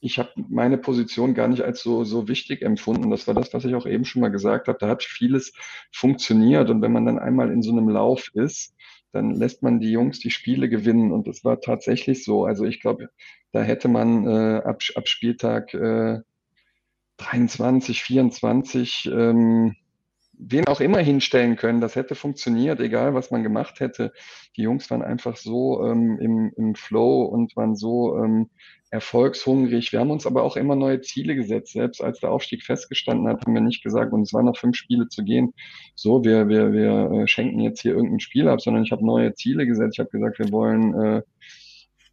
[0.00, 3.10] ich habe meine Position gar nicht als so, so wichtig empfunden.
[3.10, 4.78] Das war das, was ich auch eben schon mal gesagt habe.
[4.78, 5.52] Da hat vieles
[5.92, 6.70] funktioniert.
[6.70, 8.74] Und wenn man dann einmal in so einem Lauf ist,
[9.12, 11.12] dann lässt man die Jungs die Spiele gewinnen.
[11.12, 12.44] Und das war tatsächlich so.
[12.44, 13.10] Also ich glaube,
[13.52, 16.20] da hätte man äh, ab, ab Spieltag äh,
[17.18, 19.76] 23, 24 ähm,
[20.40, 21.80] wen auch immer hinstellen können.
[21.80, 24.12] Das hätte funktioniert, egal was man gemacht hätte.
[24.56, 28.48] Die Jungs waren einfach so ähm, im, im Flow und waren so ähm,
[28.90, 29.92] erfolgshungrig.
[29.92, 31.72] Wir haben uns aber auch immer neue Ziele gesetzt.
[31.72, 34.76] Selbst als der Aufstieg festgestanden hat, haben wir nicht gesagt, und es waren noch fünf
[34.76, 35.52] Spiele zu gehen,
[35.94, 39.34] so, wir, wir, wir äh, schenken jetzt hier irgendein Spiel ab, sondern ich habe neue
[39.34, 39.94] Ziele gesetzt.
[39.94, 41.22] Ich habe gesagt, wir wollen äh,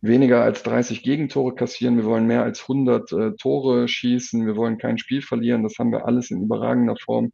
[0.02, 4.78] weniger als 30 Gegentore kassieren, wir wollen mehr als 100 äh, Tore schießen, wir wollen
[4.78, 5.64] kein Spiel verlieren.
[5.64, 7.32] Das haben wir alles in überragender Form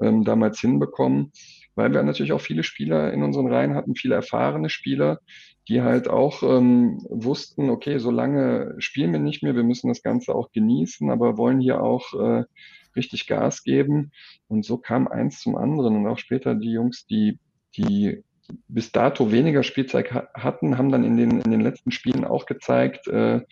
[0.00, 1.32] ähm, damals hinbekommen,
[1.74, 5.20] weil wir natürlich auch viele Spieler in unseren Reihen hatten, viele erfahrene Spieler,
[5.68, 10.02] die halt auch ähm, wussten, okay, so lange spielen wir nicht mehr, wir müssen das
[10.02, 12.44] Ganze auch genießen, aber wollen hier auch äh,
[12.96, 14.12] richtig Gas geben.
[14.48, 15.96] Und so kam eins zum anderen.
[15.96, 17.38] Und auch später die Jungs, die,
[17.76, 18.24] die
[18.68, 23.06] bis dato weniger Spielzeit hatten, haben dann in den, in den letzten Spielen auch gezeigt,
[23.06, 23.42] äh,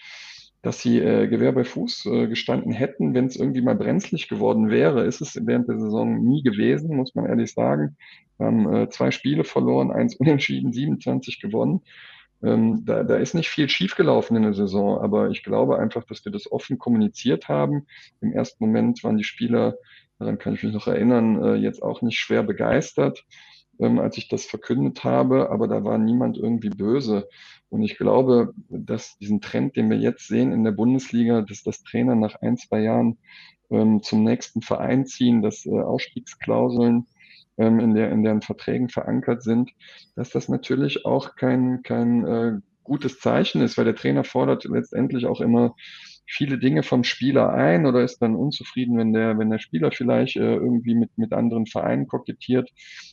[0.63, 4.71] dass sie äh, Gewehr bei Fuß äh, gestanden hätten, wenn es irgendwie mal brenzlig geworden
[4.71, 5.05] wäre.
[5.05, 7.97] Ist es während der Saison nie gewesen, muss man ehrlich sagen.
[8.39, 11.83] Wir haben äh, zwei Spiele verloren, eins unentschieden, 27 gewonnen.
[12.43, 16.25] Ähm, da, da ist nicht viel schiefgelaufen in der Saison, aber ich glaube einfach, dass
[16.25, 17.87] wir das offen kommuniziert haben.
[18.21, 19.77] Im ersten Moment waren die Spieler,
[20.19, 23.25] daran kann ich mich noch erinnern, äh, jetzt auch nicht schwer begeistert,
[23.81, 27.29] ähm, als ich das verkündet habe, aber da war niemand irgendwie böse.
[27.71, 31.83] Und ich glaube, dass diesen Trend, den wir jetzt sehen in der Bundesliga, dass das
[31.83, 33.19] Trainer nach ein, zwei Jahren
[33.71, 37.07] ähm, zum nächsten Verein ziehen, dass äh, Ausstiegsklauseln
[37.59, 39.71] ähm, in, der, in deren Verträgen verankert sind,
[40.17, 42.53] dass das natürlich auch kein, kein äh,
[42.85, 45.75] gutes Zeichen ist, weil der Trainer fordert letztendlich auch immer
[46.29, 50.37] viele Dinge vom Spieler ein oder ist dann unzufrieden, wenn der, wenn der Spieler vielleicht
[50.37, 52.71] äh, irgendwie mit, mit anderen Vereinen kokettiert.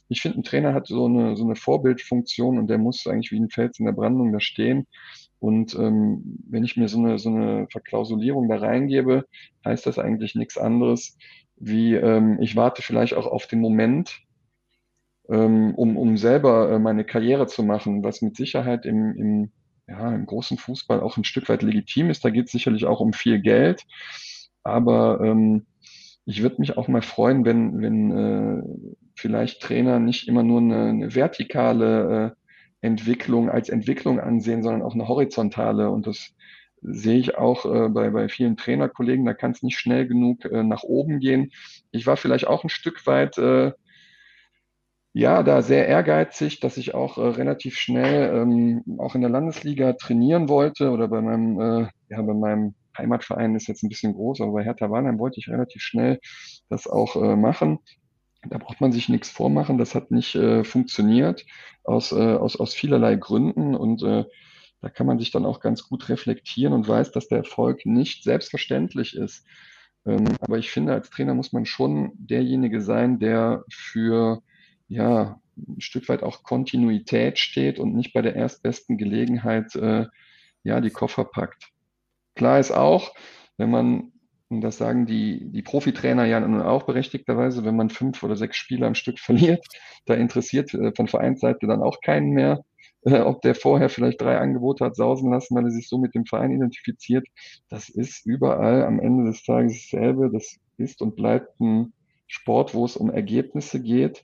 [0.10, 3.40] Ich finde, ein Trainer hat so eine, so eine Vorbildfunktion und der muss eigentlich wie
[3.40, 4.86] ein Fels in der Brandung da stehen.
[5.40, 9.26] Und ähm, wenn ich mir so eine, so eine Verklausulierung da reingebe,
[9.64, 11.18] heißt das eigentlich nichts anderes,
[11.56, 14.20] wie ähm, ich warte vielleicht auch auf den Moment,
[15.30, 19.52] ähm, um, um selber äh, meine Karriere zu machen, was mit Sicherheit im, im
[19.88, 22.26] ja, im großen Fußball auch ein Stück weit legitim ist.
[22.26, 23.84] Da geht es sicherlich auch um viel Geld.
[24.64, 25.66] Aber ähm,
[26.26, 28.64] ich würde mich auch mal freuen, wenn, wenn äh,
[29.16, 32.36] vielleicht Trainer nicht immer nur eine, eine vertikale
[32.82, 35.90] äh, Entwicklung als Entwicklung ansehen, sondern auch eine horizontale.
[35.90, 36.34] Und das
[36.82, 40.64] sehe ich auch äh, bei, bei vielen Trainerkollegen, da kann es nicht schnell genug äh,
[40.64, 41.52] nach oben gehen.
[41.92, 43.72] Ich war vielleicht auch ein Stück weit äh,
[45.18, 49.94] ja, da sehr ehrgeizig, dass ich auch äh, relativ schnell ähm, auch in der Landesliga
[49.94, 54.42] trainieren wollte oder bei meinem, äh, ja, bei meinem Heimatverein ist jetzt ein bisschen groß,
[54.42, 56.20] aber bei Hertha Warnheim wollte ich relativ schnell
[56.68, 57.80] das auch äh, machen.
[58.50, 59.78] Da braucht man sich nichts vormachen.
[59.78, 61.46] Das hat nicht äh, funktioniert
[61.86, 64.26] aus, äh, aus, aus vielerlei Gründen und äh,
[64.82, 68.26] da kann man sich dann auch ganz gut reflektieren und weiß, dass der Erfolg nicht
[68.26, 69.46] selbstverständlich ist.
[70.06, 74.42] Ähm, aber ich finde, als Trainer muss man schon derjenige sein, der für
[74.88, 80.08] ja, ein Stück weit auch Kontinuität steht und nicht bei der erstbesten Gelegenheit äh,
[80.64, 81.72] ja, die Koffer packt.
[82.36, 83.14] Klar ist auch,
[83.58, 84.12] wenn man,
[84.50, 88.58] und das sagen die, die Profitrainer ja nun auch berechtigterweise, wenn man fünf oder sechs
[88.58, 89.66] Spiele am Stück verliert,
[90.06, 92.64] da interessiert äh, von Vereinsseite dann auch keinen mehr,
[93.04, 96.16] äh, ob der vorher vielleicht drei Angebote hat sausen lassen, weil er sich so mit
[96.16, 97.26] dem Verein identifiziert.
[97.70, 100.30] Das ist überall am Ende des Tages dasselbe.
[100.32, 101.94] Das ist und bleibt ein
[102.28, 104.24] Sport, wo es um Ergebnisse geht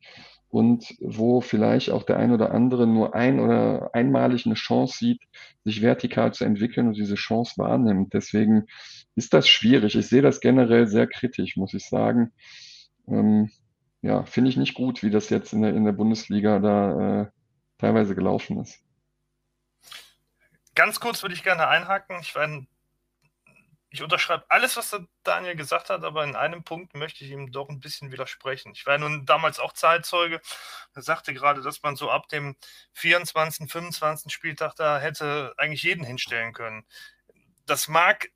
[0.52, 5.22] und wo vielleicht auch der ein oder andere nur ein oder einmalig eine Chance sieht,
[5.64, 8.14] sich vertikal zu entwickeln und diese Chance wahrnimmt.
[8.14, 8.68] Deswegen
[9.16, 9.96] ist das schwierig.
[9.96, 12.34] Ich sehe das generell sehr kritisch, muss ich sagen.
[13.08, 13.50] Ähm,
[14.02, 17.26] ja, finde ich nicht gut, wie das jetzt in der, in der Bundesliga da äh,
[17.78, 18.84] teilweise gelaufen ist.
[20.76, 22.18] Ganz kurz würde ich gerne einhaken.
[22.22, 22.68] Ich ein
[23.94, 27.52] ich unterschreibe alles, was der Daniel gesagt hat, aber in einem Punkt möchte ich ihm
[27.52, 28.72] doch ein bisschen widersprechen.
[28.74, 30.40] Ich war nun damals auch Zeitzeuge.
[30.96, 32.56] Er sagte gerade, dass man so ab dem
[32.94, 34.32] 24., 25.
[34.34, 36.86] Spieltag da hätte eigentlich jeden hinstellen können.
[37.66, 38.32] Das mag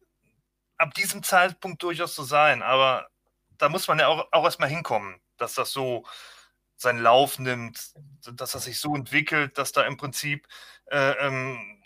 [0.78, 3.08] ab diesem Zeitpunkt durchaus so sein, aber
[3.58, 6.06] da muss man ja auch, auch erstmal hinkommen, dass das so
[6.76, 7.94] seinen Lauf nimmt,
[8.34, 10.48] dass das sich so entwickelt, dass da im Prinzip
[10.88, 11.82] äh, ähm,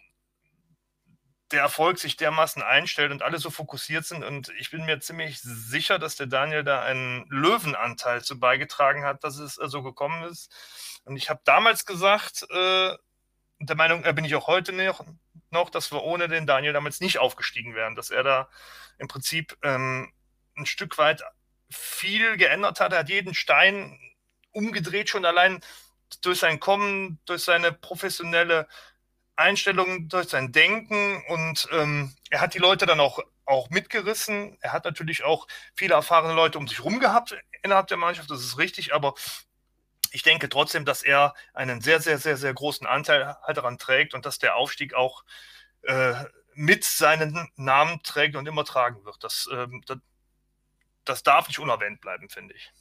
[1.51, 4.23] der Erfolg sich dermaßen einstellt und alle so fokussiert sind.
[4.23, 9.23] Und ich bin mir ziemlich sicher, dass der Daniel da einen Löwenanteil zu beigetragen hat,
[9.23, 10.51] dass es äh, so gekommen ist.
[11.05, 12.95] Und ich habe damals gesagt, äh,
[13.59, 15.03] der Meinung äh, bin ich auch heute noch,
[15.49, 18.49] noch, dass wir ohne den Daniel damals nicht aufgestiegen wären, dass er da
[18.99, 20.13] im Prinzip ähm,
[20.55, 21.23] ein Stück weit
[21.71, 22.93] viel geändert hat.
[22.93, 23.99] Er hat jeden Stein
[24.51, 25.61] umgedreht, schon allein
[26.21, 28.67] durch sein Kommen, durch seine professionelle
[29.39, 34.57] Einstellung, durch sein Denken und ähm, er hat die Leute dann auch, auch mitgerissen.
[34.61, 38.41] Er hat natürlich auch viele erfahrene Leute um sich rum gehabt innerhalb der Mannschaft, das
[38.41, 39.13] ist richtig, aber
[40.11, 44.13] ich denke trotzdem, dass er einen sehr, sehr, sehr, sehr großen Anteil halt daran trägt
[44.13, 45.23] und dass der Aufstieg auch
[45.83, 46.13] äh,
[46.53, 49.23] mit seinen Namen trägt und immer tragen wird.
[49.23, 49.97] Das, ähm, das,
[51.05, 52.71] das darf nicht unerwähnt bleiben, finde ich.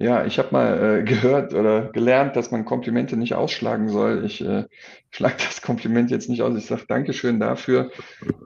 [0.00, 4.24] Ja, ich habe mal äh, gehört oder gelernt, dass man Komplimente nicht ausschlagen soll.
[4.24, 4.64] Ich äh,
[5.10, 6.56] schlage das Kompliment jetzt nicht aus.
[6.56, 7.90] Ich sage Dankeschön dafür.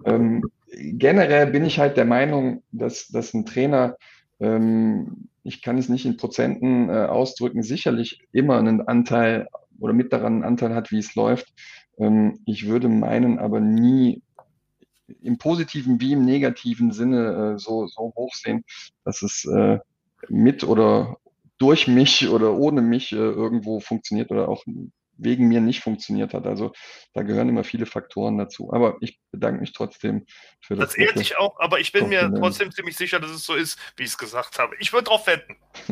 [0.04, 0.42] Ähm,
[0.72, 3.96] generell bin ich halt der Meinung, dass, dass ein Trainer,
[4.40, 9.46] ähm, ich kann es nicht in Prozenten äh, ausdrücken, sicherlich immer einen Anteil
[9.78, 11.54] oder mit daran einen Anteil hat, wie es läuft.
[11.98, 14.22] Ähm, ich würde meinen aber nie
[15.22, 18.64] im positiven wie im negativen Sinne äh, so, so hoch sehen,
[19.04, 19.78] dass es äh,
[20.28, 21.18] mit oder
[21.58, 24.64] durch mich oder ohne mich äh, irgendwo funktioniert oder auch
[25.16, 26.46] wegen mir nicht funktioniert hat.
[26.46, 26.72] Also
[27.12, 28.72] da gehören immer viele Faktoren dazu.
[28.72, 30.26] Aber ich bedanke mich trotzdem
[30.60, 30.90] für das.
[30.90, 33.78] Das ehrt dich auch, aber ich bin mir trotzdem ziemlich sicher, dass es so ist,
[33.96, 34.74] wie ich es gesagt habe.
[34.80, 35.56] Ich würde drauf wetten.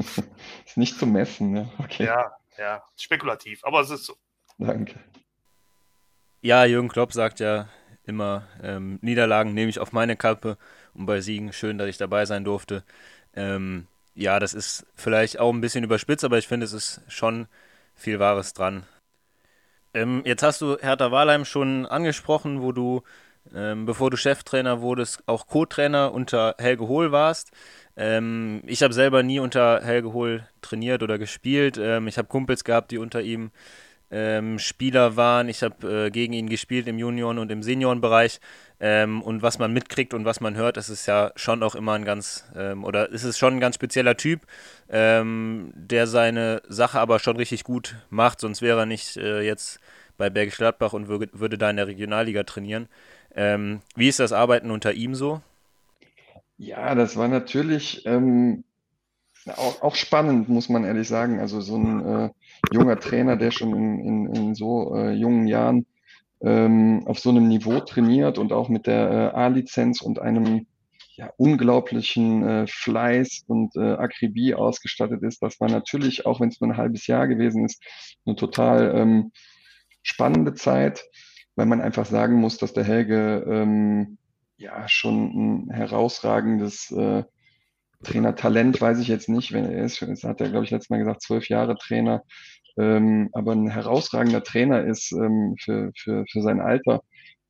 [0.67, 1.71] ist nicht zu messen, ne?
[1.79, 2.05] Okay.
[2.05, 4.17] Ja, ja, spekulativ, aber es ist so.
[4.59, 4.99] Danke.
[6.41, 7.69] Ja, Jürgen Klopp sagt ja
[8.05, 10.59] immer, ähm, Niederlagen nehme ich auf meine Kappe
[10.93, 12.85] und bei Siegen schön, dass ich dabei sein durfte.
[13.35, 17.47] Ähm, ja, das ist vielleicht auch ein bisschen überspitzt, aber ich finde, es ist schon
[17.95, 18.85] viel Wahres dran.
[19.95, 23.03] Ähm, jetzt hast du Hertha Wahlheim schon angesprochen, wo du,
[23.55, 27.51] ähm, bevor du Cheftrainer wurdest, auch Co-Trainer unter Helge Hohl warst.
[27.97, 31.79] Ähm, ich habe selber nie unter Helge Hohl trainiert oder gespielt.
[31.79, 33.51] Ähm, ich habe Kumpels gehabt, die unter ihm
[34.11, 35.49] ähm, Spieler waren.
[35.49, 38.41] Ich habe äh, gegen ihn gespielt im Junioren- und im Seniorenbereich.
[38.85, 41.93] Ähm, und was man mitkriegt und was man hört, ist es ja schon auch immer
[41.93, 44.41] ein ganz, ähm, oder ist es schon ein ganz spezieller Typ,
[44.91, 49.79] ähm, der seine Sache aber schon richtig gut macht, sonst wäre er nicht äh, jetzt
[50.19, 52.89] bei Bergisch Gladbach und würde, würde da in der Regionalliga trainieren.
[53.37, 55.41] Ähm, wie ist das Arbeiten unter ihm so?
[56.59, 58.65] Ja, das war natürlich ähm,
[59.47, 61.39] auch, auch, spannend, muss man ehrlich sagen.
[61.39, 62.31] Also so ein äh,
[62.73, 65.87] junger Trainer, der schon in, in, in so äh, jungen Jahren
[66.43, 70.67] ähm, auf so einem Niveau trainiert und auch mit der äh, A-Lizenz und einem
[71.17, 75.43] ja, unglaublichen äh, Fleiß und äh, Akribie ausgestattet ist.
[75.43, 77.83] Das war natürlich, auch wenn es nur ein halbes Jahr gewesen ist,
[78.25, 79.33] eine total ähm,
[80.03, 81.05] spannende Zeit.
[81.55, 84.19] weil man einfach sagen muss, dass der Helge ähm,
[84.57, 87.25] ja schon ein herausragendes äh,
[88.03, 90.03] Trainertalent, weiß ich jetzt nicht, wenn er ist.
[90.03, 92.23] Das hat er, glaube ich, letztes Mal gesagt, zwölf Jahre Trainer.
[92.79, 97.03] Ähm, aber ein herausragender Trainer ist ähm, für, für, für sein Alter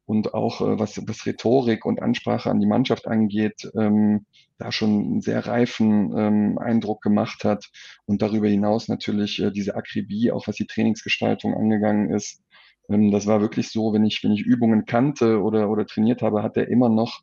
[0.05, 4.27] und auch äh, was, was Rhetorik und Ansprache an die Mannschaft angeht, ähm,
[4.59, 7.71] da schon einen sehr reifen ähm, Eindruck gemacht hat
[8.07, 12.43] und darüber hinaus natürlich äh, diese Akribie, auch was die Trainingsgestaltung angegangen ist.
[12.89, 16.43] Ähm, das war wirklich so, wenn ich, wenn ich Übungen kannte oder, oder trainiert habe,
[16.43, 17.21] hat er immer noch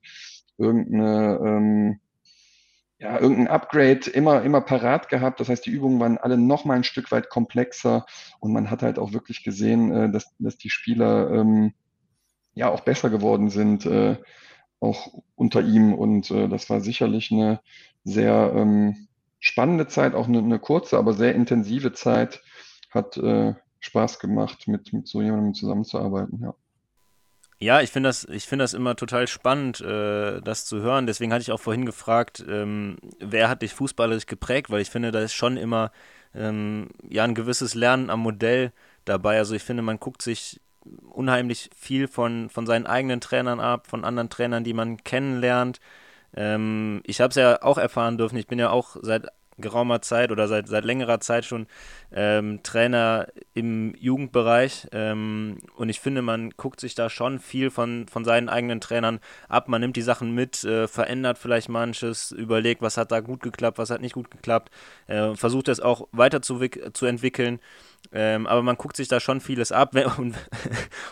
[0.57, 1.99] irgendeine, ähm,
[2.99, 5.39] ja, irgendein Upgrade immer, immer parat gehabt.
[5.39, 8.05] Das heißt, die Übungen waren alle noch mal ein Stück weit komplexer
[8.39, 11.73] und man hat halt auch wirklich gesehen, äh, dass, dass die Spieler ähm,
[12.53, 14.17] ja auch besser geworden sind, äh,
[14.81, 15.93] auch unter ihm.
[15.93, 17.61] Und äh, das war sicherlich eine
[18.03, 19.07] sehr ähm,
[19.39, 22.41] spannende Zeit, auch eine, eine, kurze, aber sehr intensive Zeit.
[22.91, 26.53] Hat äh, Spaß gemacht, mit, mit so jemandem zusammenzuarbeiten, ja.
[27.61, 31.07] Ja, ich finde das, ich das immer total spannend, äh, das zu hören.
[31.07, 35.11] Deswegen hatte ich auch vorhin gefragt, ähm, wer hat dich fußballerisch geprägt, weil ich finde,
[35.11, 35.91] da ist schon immer
[36.33, 38.71] ähm, ja ein gewisses Lernen am Modell
[39.03, 39.37] dabei.
[39.37, 40.61] Also ich finde, man guckt sich
[41.09, 45.81] unheimlich viel von, von seinen eigenen Trainern ab, von anderen Trainern, die man kennenlernt.
[46.35, 48.37] Ähm, ich habe es ja auch erfahren dürfen.
[48.37, 49.27] Ich bin ja auch seit
[49.61, 51.67] geraumer Zeit oder seit, seit längerer Zeit schon
[52.11, 54.87] ähm, Trainer im Jugendbereich.
[54.91, 59.19] Ähm, und ich finde, man guckt sich da schon viel von, von seinen eigenen Trainern
[59.47, 59.67] ab.
[59.67, 63.77] Man nimmt die Sachen mit, äh, verändert vielleicht manches, überlegt, was hat da gut geklappt,
[63.77, 64.71] was hat nicht gut geklappt,
[65.07, 66.59] äh, versucht es auch weiter zu,
[66.93, 67.59] zu entwickeln.
[68.11, 70.35] Ähm, aber man guckt sich da schon vieles ab wenn, und,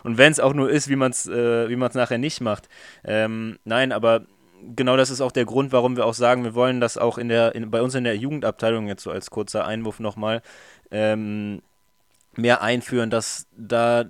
[0.04, 2.70] und wenn es auch nur ist, wie man es äh, nachher nicht macht.
[3.04, 4.26] Ähm, nein, aber
[4.76, 7.30] genau das ist auch der Grund, warum wir auch sagen, wir wollen das auch in
[7.30, 10.42] der, in, bei uns in der Jugendabteilung jetzt so als kurzer Einwurf nochmal
[10.92, 11.62] ähm,
[12.36, 14.06] mehr einführen, dass da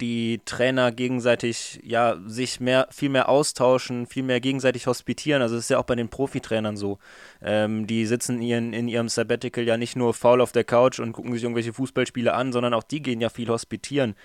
[0.00, 5.42] die Trainer gegenseitig ja sich mehr viel mehr austauschen, viel mehr gegenseitig hospitieren.
[5.42, 6.98] Also das ist ja auch bei den Profitrainern so.
[7.40, 11.12] Ähm, die sitzen ihren, in ihrem Sabbatical ja nicht nur faul auf der Couch und
[11.12, 14.16] gucken sich irgendwelche Fußballspiele an, sondern auch die gehen ja viel hospitieren.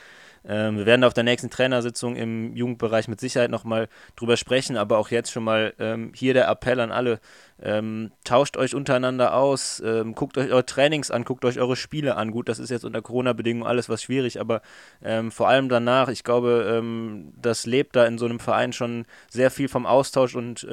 [0.45, 4.97] Ähm, wir werden auf der nächsten Trainersitzung im Jugendbereich mit Sicherheit nochmal drüber sprechen, aber
[4.97, 7.19] auch jetzt schon mal ähm, hier der Appell an alle.
[7.61, 12.15] Ähm, tauscht euch untereinander aus, ähm, guckt euch eure Trainings an, guckt euch eure Spiele
[12.15, 12.31] an.
[12.31, 14.61] Gut, das ist jetzt unter Corona-Bedingungen alles was schwierig, aber
[15.03, 19.05] ähm, vor allem danach, ich glaube, ähm, das lebt da in so einem Verein schon
[19.29, 20.67] sehr viel vom Austausch und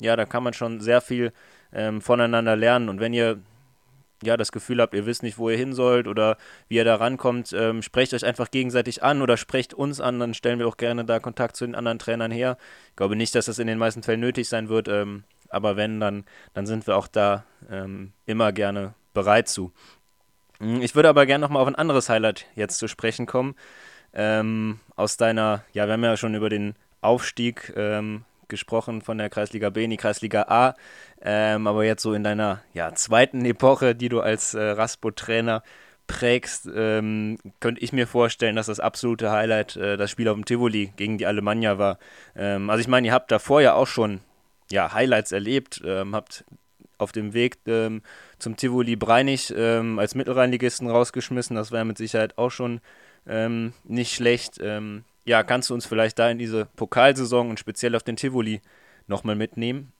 [0.00, 1.32] ja, da kann man schon sehr viel
[2.00, 2.88] voneinander lernen.
[2.88, 3.38] Und wenn ihr
[4.24, 6.36] ja, das Gefühl habt, ihr wisst nicht, wo ihr hin sollt oder
[6.68, 10.34] wie ihr da rankommt, ähm, sprecht euch einfach gegenseitig an oder sprecht uns an, dann
[10.34, 12.56] stellen wir auch gerne da Kontakt zu den anderen Trainern her.
[12.90, 16.00] Ich glaube nicht, dass das in den meisten Fällen nötig sein wird, ähm, aber wenn,
[16.00, 19.72] dann, dann sind wir auch da ähm, immer gerne bereit zu.
[20.58, 23.54] Hm, ich würde aber gerne nochmal auf ein anderes Highlight jetzt zu sprechen kommen.
[24.12, 29.30] Ähm, aus deiner, ja, wir haben ja schon über den Aufstieg ähm, gesprochen von der
[29.30, 30.74] Kreisliga B in die Kreisliga A.
[31.20, 35.62] Ähm, aber jetzt so in deiner ja, zweiten Epoche, die du als äh, Raspo-Trainer
[36.06, 40.44] prägst, ähm, könnte ich mir vorstellen, dass das absolute Highlight äh, das Spiel auf dem
[40.44, 41.98] Tivoli gegen die Alemannia war.
[42.36, 44.20] Ähm, also ich meine, ihr habt davor ja auch schon
[44.70, 46.44] ja, Highlights erlebt, ähm, habt
[46.98, 48.02] auf dem Weg ähm,
[48.38, 51.56] zum Tivoli Breinig ähm, als Mittelrheinligisten rausgeschmissen.
[51.56, 52.80] Das ja mit Sicherheit auch schon
[53.84, 54.60] nicht schlecht.
[55.24, 58.60] Ja, kannst du uns vielleicht da in diese Pokalsaison und speziell auf den Tivoli
[59.06, 59.92] nochmal mitnehmen?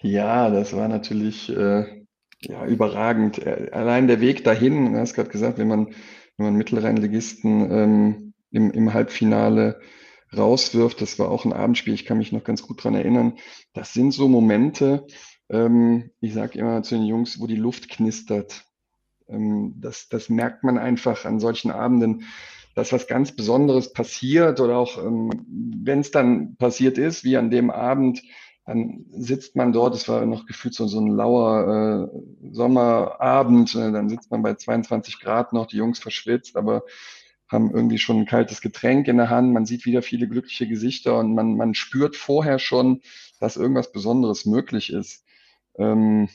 [0.00, 2.04] Ja, das war natürlich äh,
[2.42, 3.38] ja, überragend.
[3.38, 5.86] Äh, allein der Weg dahin, du hast gerade gesagt, wenn man,
[6.36, 9.80] wenn man Mittelrheinligisten ähm, im, im Halbfinale
[10.36, 13.38] rauswirft, das war auch ein Abendspiel, ich kann mich noch ganz gut dran erinnern.
[13.72, 15.06] Das sind so Momente,
[15.48, 18.64] ähm, ich sage immer zu den Jungs, wo die Luft knistert.
[19.28, 22.24] Ähm, das, das merkt man einfach an solchen Abenden,
[22.74, 27.50] dass was ganz Besonderes passiert oder auch ähm, wenn es dann passiert ist, wie an
[27.50, 28.22] dem Abend,
[28.66, 33.92] dann sitzt man dort, es war noch gefühlt so, so ein lauer äh, Sommerabend, äh,
[33.92, 36.84] dann sitzt man bei 22 Grad noch, die Jungs verschwitzt, aber
[37.46, 41.18] haben irgendwie schon ein kaltes Getränk in der Hand, man sieht wieder viele glückliche Gesichter
[41.18, 43.02] und man, man spürt vorher schon,
[43.38, 45.24] dass irgendwas Besonderes möglich ist.
[45.76, 46.28] Ähm,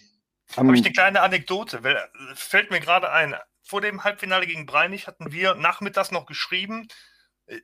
[0.56, 3.36] Habe ich eine kleine Anekdote, weil, äh, fällt mir gerade ein.
[3.62, 6.88] Vor dem Halbfinale gegen Breinig hatten wir nachmittags noch geschrieben,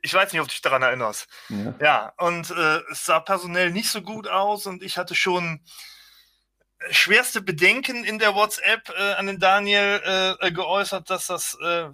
[0.02, 1.28] ich weiß nicht, ob du dich daran erinnerst.
[1.48, 5.60] Ja, ja und äh, es sah personell nicht so gut aus und ich hatte schon
[6.90, 11.88] schwerste Bedenken in der WhatsApp äh, an den Daniel äh, äh geäußert, dass das, äh,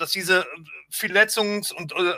[0.00, 0.46] dass diese
[0.90, 2.14] Verletzungs- und, äh,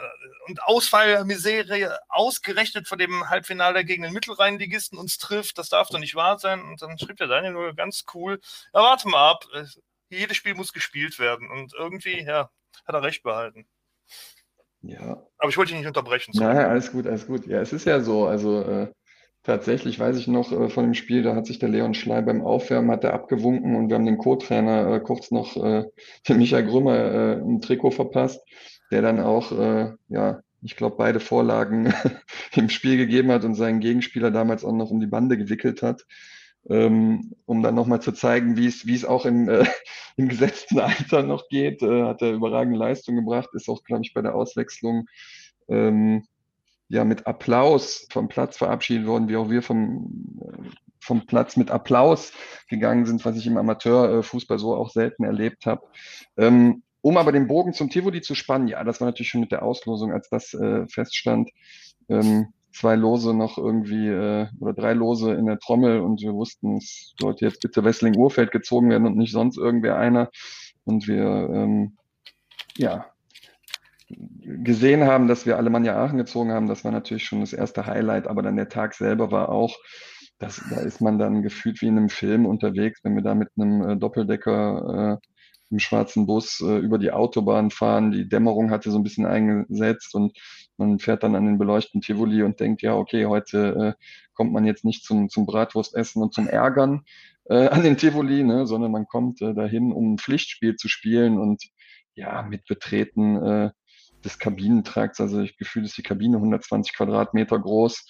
[0.46, 5.58] und Ausfallmisere ausgerechnet vor dem Halbfinale gegen den Mittelrheinligisten uns trifft.
[5.58, 6.62] Das darf doch nicht wahr sein.
[6.62, 8.40] Und dann schrieb der Daniel nur ganz cool:
[8.72, 9.44] Ja, warte mal ab.
[10.08, 11.50] Jedes Spiel muss gespielt werden.
[11.50, 12.50] Und irgendwie, ja,
[12.84, 13.66] hat er recht behalten.
[14.82, 15.24] Ja.
[15.38, 16.32] Aber ich wollte dich nicht unterbrechen.
[16.34, 17.46] Nein, alles gut, alles gut.
[17.46, 18.26] Ja, es ist ja so.
[18.26, 18.92] Also äh,
[19.42, 22.42] tatsächlich weiß ich noch äh, von dem Spiel, da hat sich der Leon Schley beim
[22.42, 25.84] Aufwärmen hat er abgewunken und wir haben den Co-Trainer äh, kurz noch, äh,
[26.28, 28.40] den Michael Grümmer, äh, ein Trikot verpasst,
[28.90, 31.92] der dann auch, äh, ja, ich glaube, beide Vorlagen
[32.54, 36.04] im Spiel gegeben hat und seinen Gegenspieler damals auch noch um die Bande gewickelt hat
[36.68, 39.64] ähm, um dann nochmal zu zeigen, wie es, auch im, äh,
[40.16, 41.82] im gesetzten Alter noch geht.
[41.82, 45.06] Äh, hat er überragende Leistung gebracht, ist auch, glaube ich, bei der Auswechslung
[45.68, 46.26] ähm,
[46.92, 50.68] ja mit Applaus vom Platz verabschiedet worden, wie auch wir vom, äh,
[51.00, 52.32] vom Platz mit Applaus
[52.68, 55.86] gegangen sind, was ich im Amateurfußball so auch selten erlebt habe.
[56.36, 59.52] Ähm, um aber den Bogen zum Tivoli zu spannen, ja, das war natürlich schon mit
[59.52, 61.50] der Auslosung, als das äh, feststand.
[62.10, 66.76] Ähm, zwei Lose noch irgendwie äh, oder drei Lose in der Trommel und wir wussten,
[66.76, 70.30] es sollte jetzt bitte Wessling Urfeld gezogen werden und nicht sonst irgendwer einer.
[70.84, 71.96] Und wir ähm,
[72.76, 73.11] ja
[74.40, 78.26] gesehen haben, dass wir Alemannia Aachen gezogen haben, das war natürlich schon das erste Highlight,
[78.28, 79.76] aber dann der Tag selber war auch,
[80.38, 83.50] das, da ist man dann gefühlt wie in einem Film unterwegs, wenn wir da mit
[83.56, 85.28] einem äh, Doppeldecker äh,
[85.70, 88.10] im schwarzen Bus äh, über die Autobahn fahren.
[88.10, 90.36] Die Dämmerung hatte so ein bisschen eingesetzt und
[90.76, 94.04] man fährt dann an den beleuchteten Tivoli und denkt, ja, okay, heute äh,
[94.34, 97.02] kommt man jetzt nicht zum, zum Bratwurstessen und zum Ärgern
[97.44, 101.38] äh, an den Tivoli, ne, sondern man kommt äh, dahin, um ein Pflichtspiel zu spielen
[101.38, 101.62] und
[102.14, 103.70] ja, mit Betreten äh,
[104.24, 108.06] des Kabinentrakts, also ich gefühle, ist die Kabine 120 Quadratmeter groß,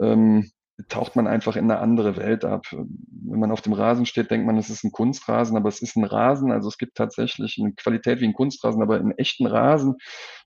[0.00, 0.50] ähm,
[0.88, 2.66] taucht man einfach in eine andere Welt ab.
[2.70, 5.96] Wenn man auf dem Rasen steht, denkt man, es ist ein Kunstrasen, aber es ist
[5.96, 6.52] ein Rasen.
[6.52, 9.96] Also es gibt tatsächlich eine Qualität wie ein Kunstrasen, aber einen echten Rasen.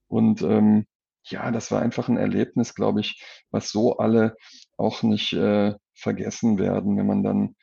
[0.09, 0.87] Und ähm,
[1.25, 4.37] ja, das war einfach ein Erlebnis, glaube ich, was so alle
[4.79, 7.55] auch nicht äh, vergessen werden, wenn man dann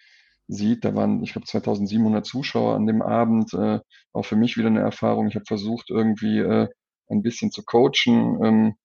[0.47, 3.79] sieht, da waren, ich glaube, 2700 Zuschauer an dem Abend, äh,
[4.13, 5.27] auch für mich wieder eine Erfahrung.
[5.27, 6.67] Ich habe versucht, irgendwie äh,
[7.09, 8.75] ein bisschen zu coachen, ähm,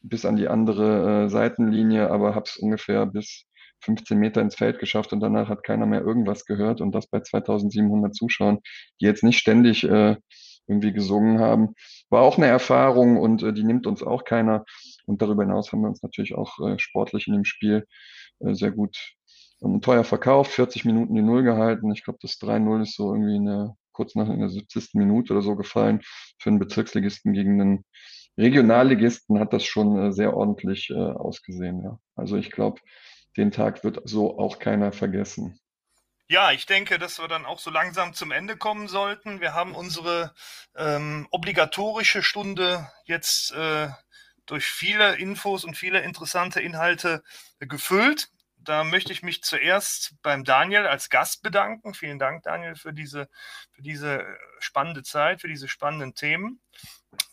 [0.00, 3.46] bis an die andere äh, Seitenlinie, aber habe es ungefähr bis
[3.80, 7.20] 15 Meter ins Feld geschafft und danach hat keiner mehr irgendwas gehört und das bei
[7.20, 8.58] 2700 Zuschauern,
[9.00, 10.16] die jetzt nicht ständig äh,
[10.66, 11.74] irgendwie gesungen haben.
[12.08, 14.64] War auch eine Erfahrung und äh, die nimmt uns auch keiner.
[15.06, 17.86] Und darüber hinaus haben wir uns natürlich auch äh, sportlich in dem Spiel
[18.40, 18.96] äh, sehr gut
[19.62, 21.92] ähm, teuer verkauft, 40 Minuten die Null gehalten.
[21.92, 24.94] Ich glaube, das 3-0 ist so irgendwie eine, kurz nach der 70.
[24.94, 26.00] Minute oder so gefallen.
[26.38, 27.84] Für einen Bezirksligisten gegen einen
[28.38, 31.82] Regionalligisten hat das schon äh, sehr ordentlich äh, ausgesehen.
[31.84, 31.98] Ja.
[32.16, 32.80] Also ich glaube,
[33.36, 35.58] den Tag wird so auch keiner vergessen.
[36.28, 39.40] Ja, ich denke, dass wir dann auch so langsam zum Ende kommen sollten.
[39.40, 40.32] Wir haben unsere
[40.74, 43.88] ähm, obligatorische Stunde jetzt äh,
[44.46, 47.22] durch viele Infos und viele interessante Inhalte
[47.58, 48.30] gefüllt.
[48.64, 51.94] Da möchte ich mich zuerst beim Daniel als Gast bedanken.
[51.94, 53.28] Vielen Dank, Daniel, für diese,
[53.72, 54.24] für diese
[54.58, 56.60] spannende Zeit, für diese spannenden Themen.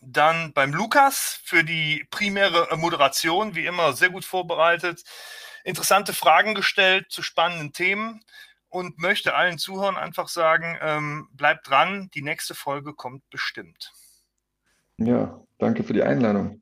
[0.02, 5.04] Dann beim Lukas für die primäre Moderation, wie immer sehr gut vorbereitet,
[5.64, 8.24] interessante Fragen gestellt zu spannenden Themen
[8.70, 13.92] und möchte allen Zuhörern einfach sagen, ähm, bleibt dran, die nächste Folge kommt bestimmt.
[14.98, 16.62] Ja, danke für die Einladung.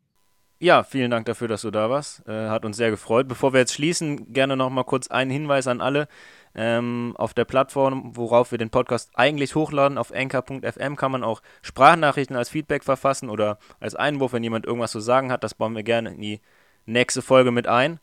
[0.60, 2.28] Ja, vielen Dank dafür, dass du da warst.
[2.28, 3.28] Äh, hat uns sehr gefreut.
[3.28, 6.08] Bevor wir jetzt schließen, gerne noch mal kurz einen Hinweis an alle.
[6.56, 11.44] Ähm, auf der Plattform, worauf wir den Podcast eigentlich hochladen, auf anchor.fm kann man auch
[11.62, 15.44] Sprachnachrichten als Feedback verfassen oder als Einwurf, wenn jemand irgendwas zu sagen hat.
[15.44, 16.42] Das bauen wir gerne in die
[16.88, 18.00] nächste Folge mit ein.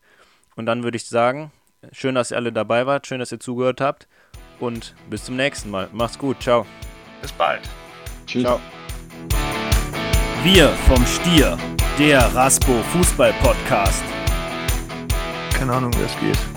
[0.55, 1.51] Und dann würde ich sagen,
[1.91, 4.07] schön, dass ihr alle dabei wart, schön, dass ihr zugehört habt
[4.61, 5.89] und bis zum nächsten Mal.
[5.91, 6.65] Macht's gut, ciao.
[7.21, 7.61] Bis bald.
[8.25, 8.43] Tschüss.
[8.43, 8.61] Ciao.
[10.43, 11.57] Wir vom Stier,
[11.97, 14.03] der Raspo Fußball Podcast.
[15.57, 16.54] Keine Ahnung, wie es geht.